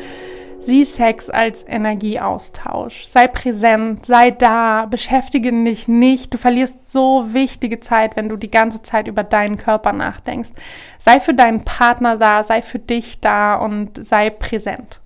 Sieh 0.65 0.83
Sex 0.83 1.29
als 1.29 1.63
Energieaustausch. 1.67 3.05
Sei 3.05 3.27
präsent, 3.27 4.07
sei 4.07 4.31
da, 4.31 4.87
beschäftige 4.89 5.51
dich 5.51 5.87
nicht. 5.87 6.33
Du 6.33 6.39
verlierst 6.39 6.91
so 6.91 7.33
wichtige 7.33 7.79
Zeit, 7.79 8.15
wenn 8.15 8.29
du 8.29 8.35
die 8.35 8.49
ganze 8.49 8.81
Zeit 8.81 9.07
über 9.07 9.23
deinen 9.23 9.57
Körper 9.57 9.93
nachdenkst. 9.93 10.49
Sei 10.97 11.19
für 11.19 11.35
deinen 11.35 11.63
Partner 11.63 12.17
da, 12.17 12.43
sei 12.43 12.63
für 12.63 12.79
dich 12.79 13.21
da 13.21 13.55
und 13.55 14.07
sei 14.07 14.31
präsent. 14.31 15.01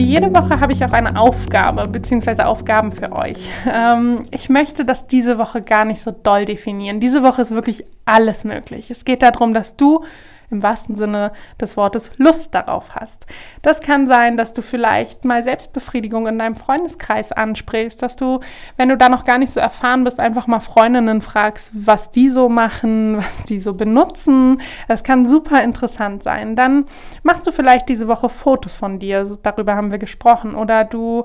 Wie 0.00 0.04
jede 0.04 0.34
Woche 0.34 0.60
habe 0.60 0.72
ich 0.72 0.82
auch 0.82 0.92
eine 0.92 1.20
Aufgabe 1.20 1.86
bzw. 1.86 2.44
Aufgaben 2.44 2.90
für 2.90 3.12
euch. 3.12 3.36
Ähm, 3.70 4.22
ich 4.30 4.48
möchte 4.48 4.86
das 4.86 5.06
diese 5.06 5.36
Woche 5.36 5.60
gar 5.60 5.84
nicht 5.84 6.00
so 6.00 6.10
doll 6.10 6.46
definieren. 6.46 7.00
Diese 7.00 7.22
Woche 7.22 7.42
ist 7.42 7.50
wirklich 7.50 7.84
alles 8.06 8.44
möglich. 8.44 8.90
Es 8.90 9.04
geht 9.04 9.20
darum, 9.20 9.52
dass 9.52 9.76
du 9.76 10.02
im 10.50 10.62
wahrsten 10.62 10.96
Sinne 10.96 11.32
des 11.60 11.76
Wortes 11.76 12.10
Lust 12.18 12.54
darauf 12.54 12.94
hast. 12.94 13.26
Das 13.62 13.80
kann 13.80 14.08
sein, 14.08 14.36
dass 14.36 14.52
du 14.52 14.62
vielleicht 14.62 15.24
mal 15.24 15.42
Selbstbefriedigung 15.42 16.26
in 16.26 16.38
deinem 16.38 16.56
Freundeskreis 16.56 17.32
ansprichst, 17.32 18.02
dass 18.02 18.16
du, 18.16 18.40
wenn 18.76 18.88
du 18.88 18.96
da 18.96 19.08
noch 19.08 19.24
gar 19.24 19.38
nicht 19.38 19.52
so 19.52 19.60
erfahren 19.60 20.04
bist, 20.04 20.20
einfach 20.20 20.46
mal 20.46 20.60
Freundinnen 20.60 21.22
fragst, 21.22 21.70
was 21.72 22.10
die 22.10 22.30
so 22.30 22.48
machen, 22.48 23.16
was 23.22 23.44
die 23.44 23.60
so 23.60 23.74
benutzen. 23.74 24.60
Das 24.88 25.04
kann 25.04 25.26
super 25.26 25.62
interessant 25.62 26.22
sein. 26.22 26.56
Dann 26.56 26.86
machst 27.22 27.46
du 27.46 27.52
vielleicht 27.52 27.88
diese 27.88 28.08
Woche 28.08 28.28
Fotos 28.28 28.76
von 28.76 28.98
dir, 28.98 29.38
darüber 29.42 29.76
haben 29.76 29.90
wir 29.90 29.98
gesprochen, 29.98 30.54
oder 30.54 30.84
du 30.84 31.24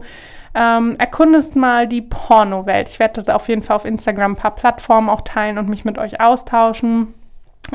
ähm, 0.54 0.96
erkundest 0.98 1.56
mal 1.56 1.88
die 1.88 2.02
Porno-Welt. 2.02 2.88
Ich 2.88 3.00
werde 3.00 3.36
auf 3.36 3.50
jeden 3.50 3.62
Fall 3.62 3.76
auf 3.76 3.86
Instagram 3.86 4.34
ein 4.34 4.38
paar 4.38 4.56
Plattformen 4.56 5.10
auch 5.10 5.22
teilen 5.22 5.58
und 5.58 5.68
mich 5.68 5.84
mit 5.84 5.98
euch 5.98 6.22
austauschen. 6.22 7.14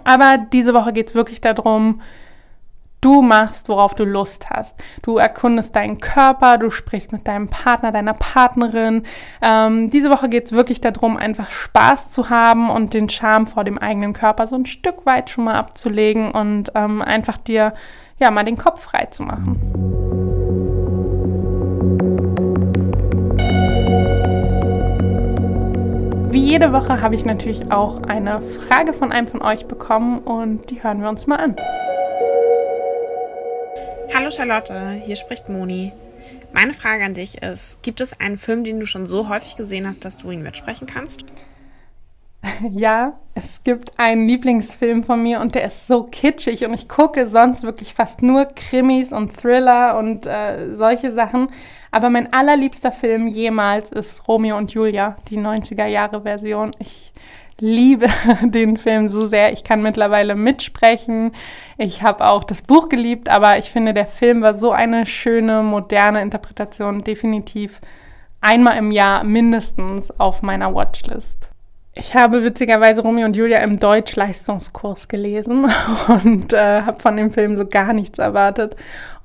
Aber 0.05 0.39
diese 0.53 0.75
Woche 0.75 0.93
geht 0.93 1.09
es 1.11 1.15
wirklich 1.15 1.41
darum, 1.41 2.01
du 3.01 3.23
machst, 3.23 3.69
worauf 3.69 3.95
du 3.95 4.05
Lust 4.05 4.51
hast. 4.51 4.77
Du 5.03 5.19
erkundest 5.19 5.75
deinen 5.75 6.01
Körper, 6.01 6.59
du 6.59 6.71
sprichst 6.71 7.13
mit 7.13 7.27
deinem 7.27 7.49
Partner, 7.49 7.93
deiner 7.93 8.15
Partnerin. 8.15 9.05
Ähm, 9.41 9.91
diese 9.91 10.11
Woche 10.11 10.29
geht 10.29 10.47
es 10.47 10.53
wirklich 10.53 10.81
darum, 10.81 11.17
einfach 11.17 11.51
Spaß 11.51 12.11
zu 12.11 12.31
haben 12.31 12.71
und 12.71 12.95
den 12.95 13.09
Charme 13.09 13.47
vor 13.47 13.65
dem 13.65 13.79
eigenen 13.79 14.13
Körper 14.13 14.47
so 14.47 14.57
ein 14.57 14.67
Stück 14.67 15.07
weit 15.07 15.31
schon 15.31 15.45
mal 15.45 15.55
abzulegen 15.55 16.31
und 16.31 16.73
ähm, 16.75 17.03
einfach 17.03 17.39
dir 17.39 17.75
ja 18.19 18.31
mal 18.31 18.45
den 18.45 18.59
Kopf 18.59 18.83
frei 18.83 19.07
zu 19.07 19.23
machen. 19.23 19.90
Wie 26.31 26.45
jede 26.45 26.73
Woche 26.73 27.01
habe 27.01 27.17
ich 27.17 27.25
natürlich 27.25 27.73
auch 27.73 28.05
eine 28.05 28.41
Frage 28.41 28.93
von 28.93 29.11
einem 29.11 29.27
von 29.27 29.43
euch 29.43 29.67
bekommen 29.67 30.21
und 30.21 30.71
die 30.71 30.81
hören 30.81 31.03
wir 31.03 31.09
uns 31.09 31.27
mal 31.27 31.41
an. 31.41 31.57
Hallo 34.15 34.31
Charlotte, 34.31 34.93
hier 35.05 35.17
spricht 35.17 35.49
Moni. 35.49 35.93
Meine 36.53 36.73
Frage 36.73 37.05
an 37.05 37.15
dich 37.15 37.43
ist, 37.43 37.83
gibt 37.83 38.01
es 38.01 38.21
einen 38.21 38.37
Film, 38.37 38.63
den 38.63 38.79
du 38.79 38.87
schon 38.87 39.09
so 39.09 39.29
häufig 39.29 39.57
gesehen 39.57 39.89
hast, 39.89 40.05
dass 40.05 40.19
du 40.19 40.31
ihn 40.31 40.45
mitsprechen 40.45 40.87
kannst? 40.87 41.25
Ja, 42.71 43.19
es 43.35 43.63
gibt 43.65 43.99
einen 43.99 44.27
Lieblingsfilm 44.27 45.03
von 45.03 45.23
mir 45.23 45.41
und 45.41 45.55
der 45.55 45.65
ist 45.65 45.87
so 45.87 46.05
kitschig 46.05 46.65
und 46.65 46.75
ich 46.75 46.89
gucke 46.89 47.27
sonst 47.29 47.63
wirklich 47.63 47.95
fast 47.95 48.23
nur 48.23 48.47
Krimis 48.47 49.13
und 49.13 49.37
Thriller 49.37 49.99
und 49.99 50.27
äh, 50.27 50.75
solche 50.77 51.13
Sachen. 51.13 51.49
Aber 51.91 52.11
mein 52.11 52.33
allerliebster 52.33 52.93
Film 52.93 53.27
jemals 53.27 53.91
ist 53.91 54.27
Romeo 54.29 54.57
und 54.57 54.73
Julia, 54.73 55.17
die 55.29 55.39
90er 55.39 55.87
Jahre 55.87 56.23
Version. 56.23 56.73
Ich 56.79 57.13
liebe 57.59 58.07
den 58.43 58.77
Film 58.77 59.09
so 59.09 59.27
sehr. 59.27 59.53
Ich 59.53 59.65
kann 59.65 59.83
mittlerweile 59.83 60.35
mitsprechen. 60.35 61.33
Ich 61.79 62.03
habe 62.03 62.31
auch 62.31 62.45
das 62.45 62.63
Buch 62.63 62.89
geliebt, 62.89 63.29
aber 63.29 63.59
ich 63.59 63.71
finde, 63.71 63.95
der 63.95 64.07
Film 64.07 64.43
war 64.43 64.55
so 64.55 64.71
eine 64.73 65.07
schöne, 65.07 65.63
moderne 65.63 66.23
Interpretation. 66.23 67.01
Definitiv 67.01 67.81
einmal 68.41 68.79
im 68.79 68.91
Jahr 68.93 69.25
mindestens 69.25 70.11
auf 70.19 70.43
meiner 70.43 70.75
Watchlist. 70.75 71.50
Ich 71.95 72.15
habe 72.15 72.45
witzigerweise 72.45 73.03
Romeo 73.03 73.27
und 73.27 73.37
Julia 73.37 73.59
im 73.59 73.79
Deutschleistungskurs 73.79 75.09
gelesen 75.09 75.65
und 76.09 76.53
äh, 76.53 76.83
habe 76.83 77.01
von 77.01 77.17
dem 77.17 77.33
Film 77.33 77.57
so 77.57 77.67
gar 77.67 77.93
nichts 77.93 78.19
erwartet 78.19 78.77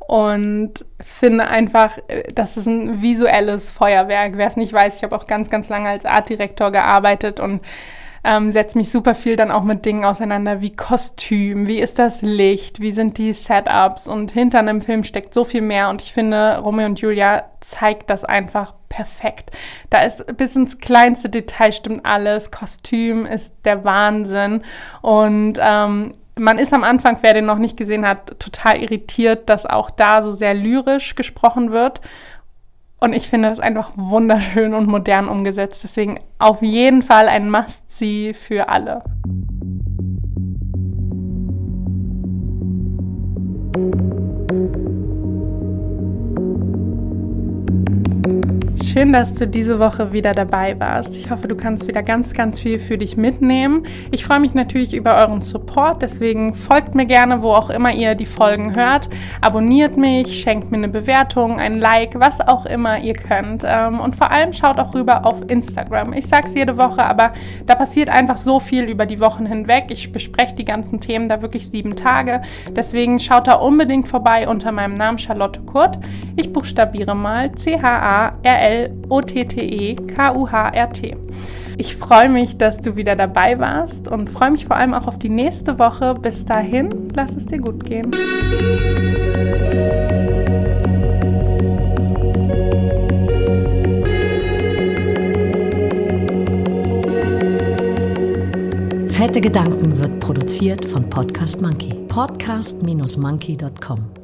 und 0.08 0.86
finde 0.99 1.47
einfach, 1.47 1.97
äh, 2.08 2.23
das 2.34 2.58
ist 2.58 2.67
ein 2.67 3.01
visuelles 3.01 3.69
Feuerwerk. 3.69 4.38
Wer 4.38 4.47
es 4.47 4.56
nicht 4.56 4.73
weiß, 4.73 4.97
ich 4.97 5.04
habe 5.04 5.15
auch 5.15 5.28
ganz, 5.28 5.49
ganz 5.49 5.69
lange 5.69 5.89
als 5.89 6.06
Artdirektor 6.06 6.71
gearbeitet 6.71 7.39
und 7.39 7.62
ähm, 8.25 8.49
setze 8.51 8.77
mich 8.77 8.91
super 8.91 9.15
viel 9.15 9.35
dann 9.35 9.51
auch 9.51 9.63
mit 9.63 9.85
Dingen 9.85 10.03
auseinander 10.03 10.59
wie 10.59 10.75
Kostüm, 10.75 11.67
wie 11.67 11.79
ist 11.79 11.99
das 11.99 12.21
Licht, 12.21 12.79
wie 12.79 12.91
sind 12.91 13.17
die 13.17 13.33
Setups 13.33 14.07
und 14.07 14.31
hinter 14.31 14.59
einem 14.59 14.81
Film 14.81 15.03
steckt 15.03 15.33
so 15.33 15.43
viel 15.43 15.61
mehr 15.61 15.89
und 15.89 16.01
ich 16.01 16.11
finde, 16.11 16.57
Romeo 16.57 16.88
und 16.88 16.99
Julia 16.99 17.45
zeigt 17.61 18.09
das 18.09 18.25
einfach 18.25 18.73
perfekt. 18.89 19.51
Da 19.89 20.03
ist 20.03 20.25
bis 20.38 20.55
ins 20.55 20.79
kleinste 20.79 21.29
Detail 21.29 21.71
stimmt 21.71 22.05
alles, 22.05 22.49
Kostüm 22.49 23.25
ist 23.25 23.53
der 23.63 23.85
Wahnsinn 23.85 24.63
und 25.01 25.59
ähm, 25.61 26.15
man 26.38 26.57
ist 26.57 26.73
am 26.73 26.83
Anfang, 26.83 27.19
wer 27.21 27.33
den 27.33 27.45
noch 27.45 27.59
nicht 27.59 27.77
gesehen 27.77 28.05
hat, 28.05 28.39
total 28.39 28.77
irritiert, 28.81 29.49
dass 29.49 29.65
auch 29.65 29.89
da 29.89 30.21
so 30.21 30.33
sehr 30.33 30.53
lyrisch 30.53 31.15
gesprochen 31.15 31.71
wird. 31.71 32.01
Und 32.99 33.13
ich 33.13 33.27
finde 33.27 33.49
das 33.49 33.60
einfach 33.60 33.91
wunderschön 33.95 34.73
und 34.73 34.88
modern 34.88 35.27
umgesetzt. 35.27 35.84
Deswegen 35.84 36.19
auf 36.39 36.62
jeden 36.62 37.01
Fall 37.01 37.27
ein 37.27 37.49
Must-See 37.49 38.34
für 38.34 38.69
alle. 38.69 39.03
Schön, 48.95 49.12
dass 49.12 49.34
du 49.34 49.45
diese 49.45 49.77
Woche 49.77 50.13
wieder 50.13 50.31
dabei 50.31 50.79
warst. 50.79 51.17
Ich 51.17 51.29
hoffe, 51.29 51.49
du 51.49 51.55
kannst 51.58 51.86
wieder 51.86 52.01
ganz, 52.01 52.34
ganz 52.34 52.62
viel 52.62 52.79
für 52.79 52.97
dich 52.97 53.17
mitnehmen. 53.17 53.86
Ich 54.10 54.23
freue 54.23 54.39
mich 54.39 54.53
natürlich 54.53 54.93
über 54.93 55.17
euren 55.17 55.41
Support, 55.41 56.01
deswegen 56.01 56.53
folgt 56.53 56.95
mir 56.95 57.05
gerne, 57.05 57.41
wo 57.41 57.51
auch 57.51 57.69
immer 57.69 57.91
ihr 57.93 58.15
die 58.15 58.25
Folgen 58.25 58.73
hört. 58.73 59.10
Abonniert 59.41 59.97
mich, 59.97 60.39
schenkt 60.39 60.71
mir 60.71 60.77
eine 60.77 60.88
Bewertung, 60.88 61.60
ein 61.60 61.77
Like, 61.77 62.17
was 62.21 62.39
auch 62.39 62.65
immer 62.65 62.97
ihr 62.97 63.15
könnt. 63.15 63.63
Ähm, 63.65 63.99
und 63.99 64.15
vor 64.15 64.31
allem 64.31 64.53
schaut 64.53 64.79
auch 64.79 64.93
rüber 64.93 65.25
auf 65.25 65.41
Instagram. 65.49 66.13
Ich 66.13 66.27
sage 66.27 66.47
es 66.47 66.53
jede 66.53 66.77
Woche, 66.77 67.03
aber 67.03 67.34
da 67.65 67.75
passiert 67.75 68.08
einfach 68.08 68.38
so 68.38 68.62
viel 68.62 68.86
über 68.86 69.05
die 69.05 69.19
Wochen 69.19 69.45
hinweg. 69.45 69.88
Ich 69.89 70.13
bespreche 70.13 70.55
die 70.55 70.63
ganzen 70.63 71.01
Themen 71.01 71.27
da 71.27 71.41
wirklich 71.41 71.67
sieben 71.67 71.97
Tage. 71.97 72.43
Deswegen 72.73 73.19
schaut 73.19 73.49
da 73.49 73.55
unbedingt 73.55 74.08
vorbei 74.08 74.47
unter 74.47 74.71
meinem 74.71 74.93
Namen 74.93 75.17
Charlotte 75.17 75.60
Kurt. 75.63 75.99
Ich 76.38 76.53
buchstabiere 76.53 77.13
mal 77.13 77.51
C-H-A-R-L 77.55 78.84
O-T-T-E-K-U-H-R-T. 79.09 81.17
Ich 81.77 81.95
freue 81.95 82.29
mich, 82.29 82.57
dass 82.57 82.79
du 82.79 82.95
wieder 82.95 83.15
dabei 83.15 83.59
warst 83.59 84.07
und 84.07 84.27
freue 84.29 84.51
mich 84.51 84.65
vor 84.65 84.77
allem 84.77 84.93
auch 84.93 85.07
auf 85.07 85.19
die 85.19 85.29
nächste 85.29 85.77
Woche. 85.77 86.15
Bis 86.15 86.45
dahin, 86.45 86.89
lass 87.13 87.35
es 87.35 87.45
dir 87.45 87.59
gut 87.59 87.85
gehen. 87.85 88.11
Fette 99.09 99.41
Gedanken 99.41 99.97
wird 99.97 100.19
produziert 100.19 100.85
von 100.85 101.09
Podcast 101.09 101.61
Monkey. 101.61 101.93
Podcast-monkey.com 102.07 104.14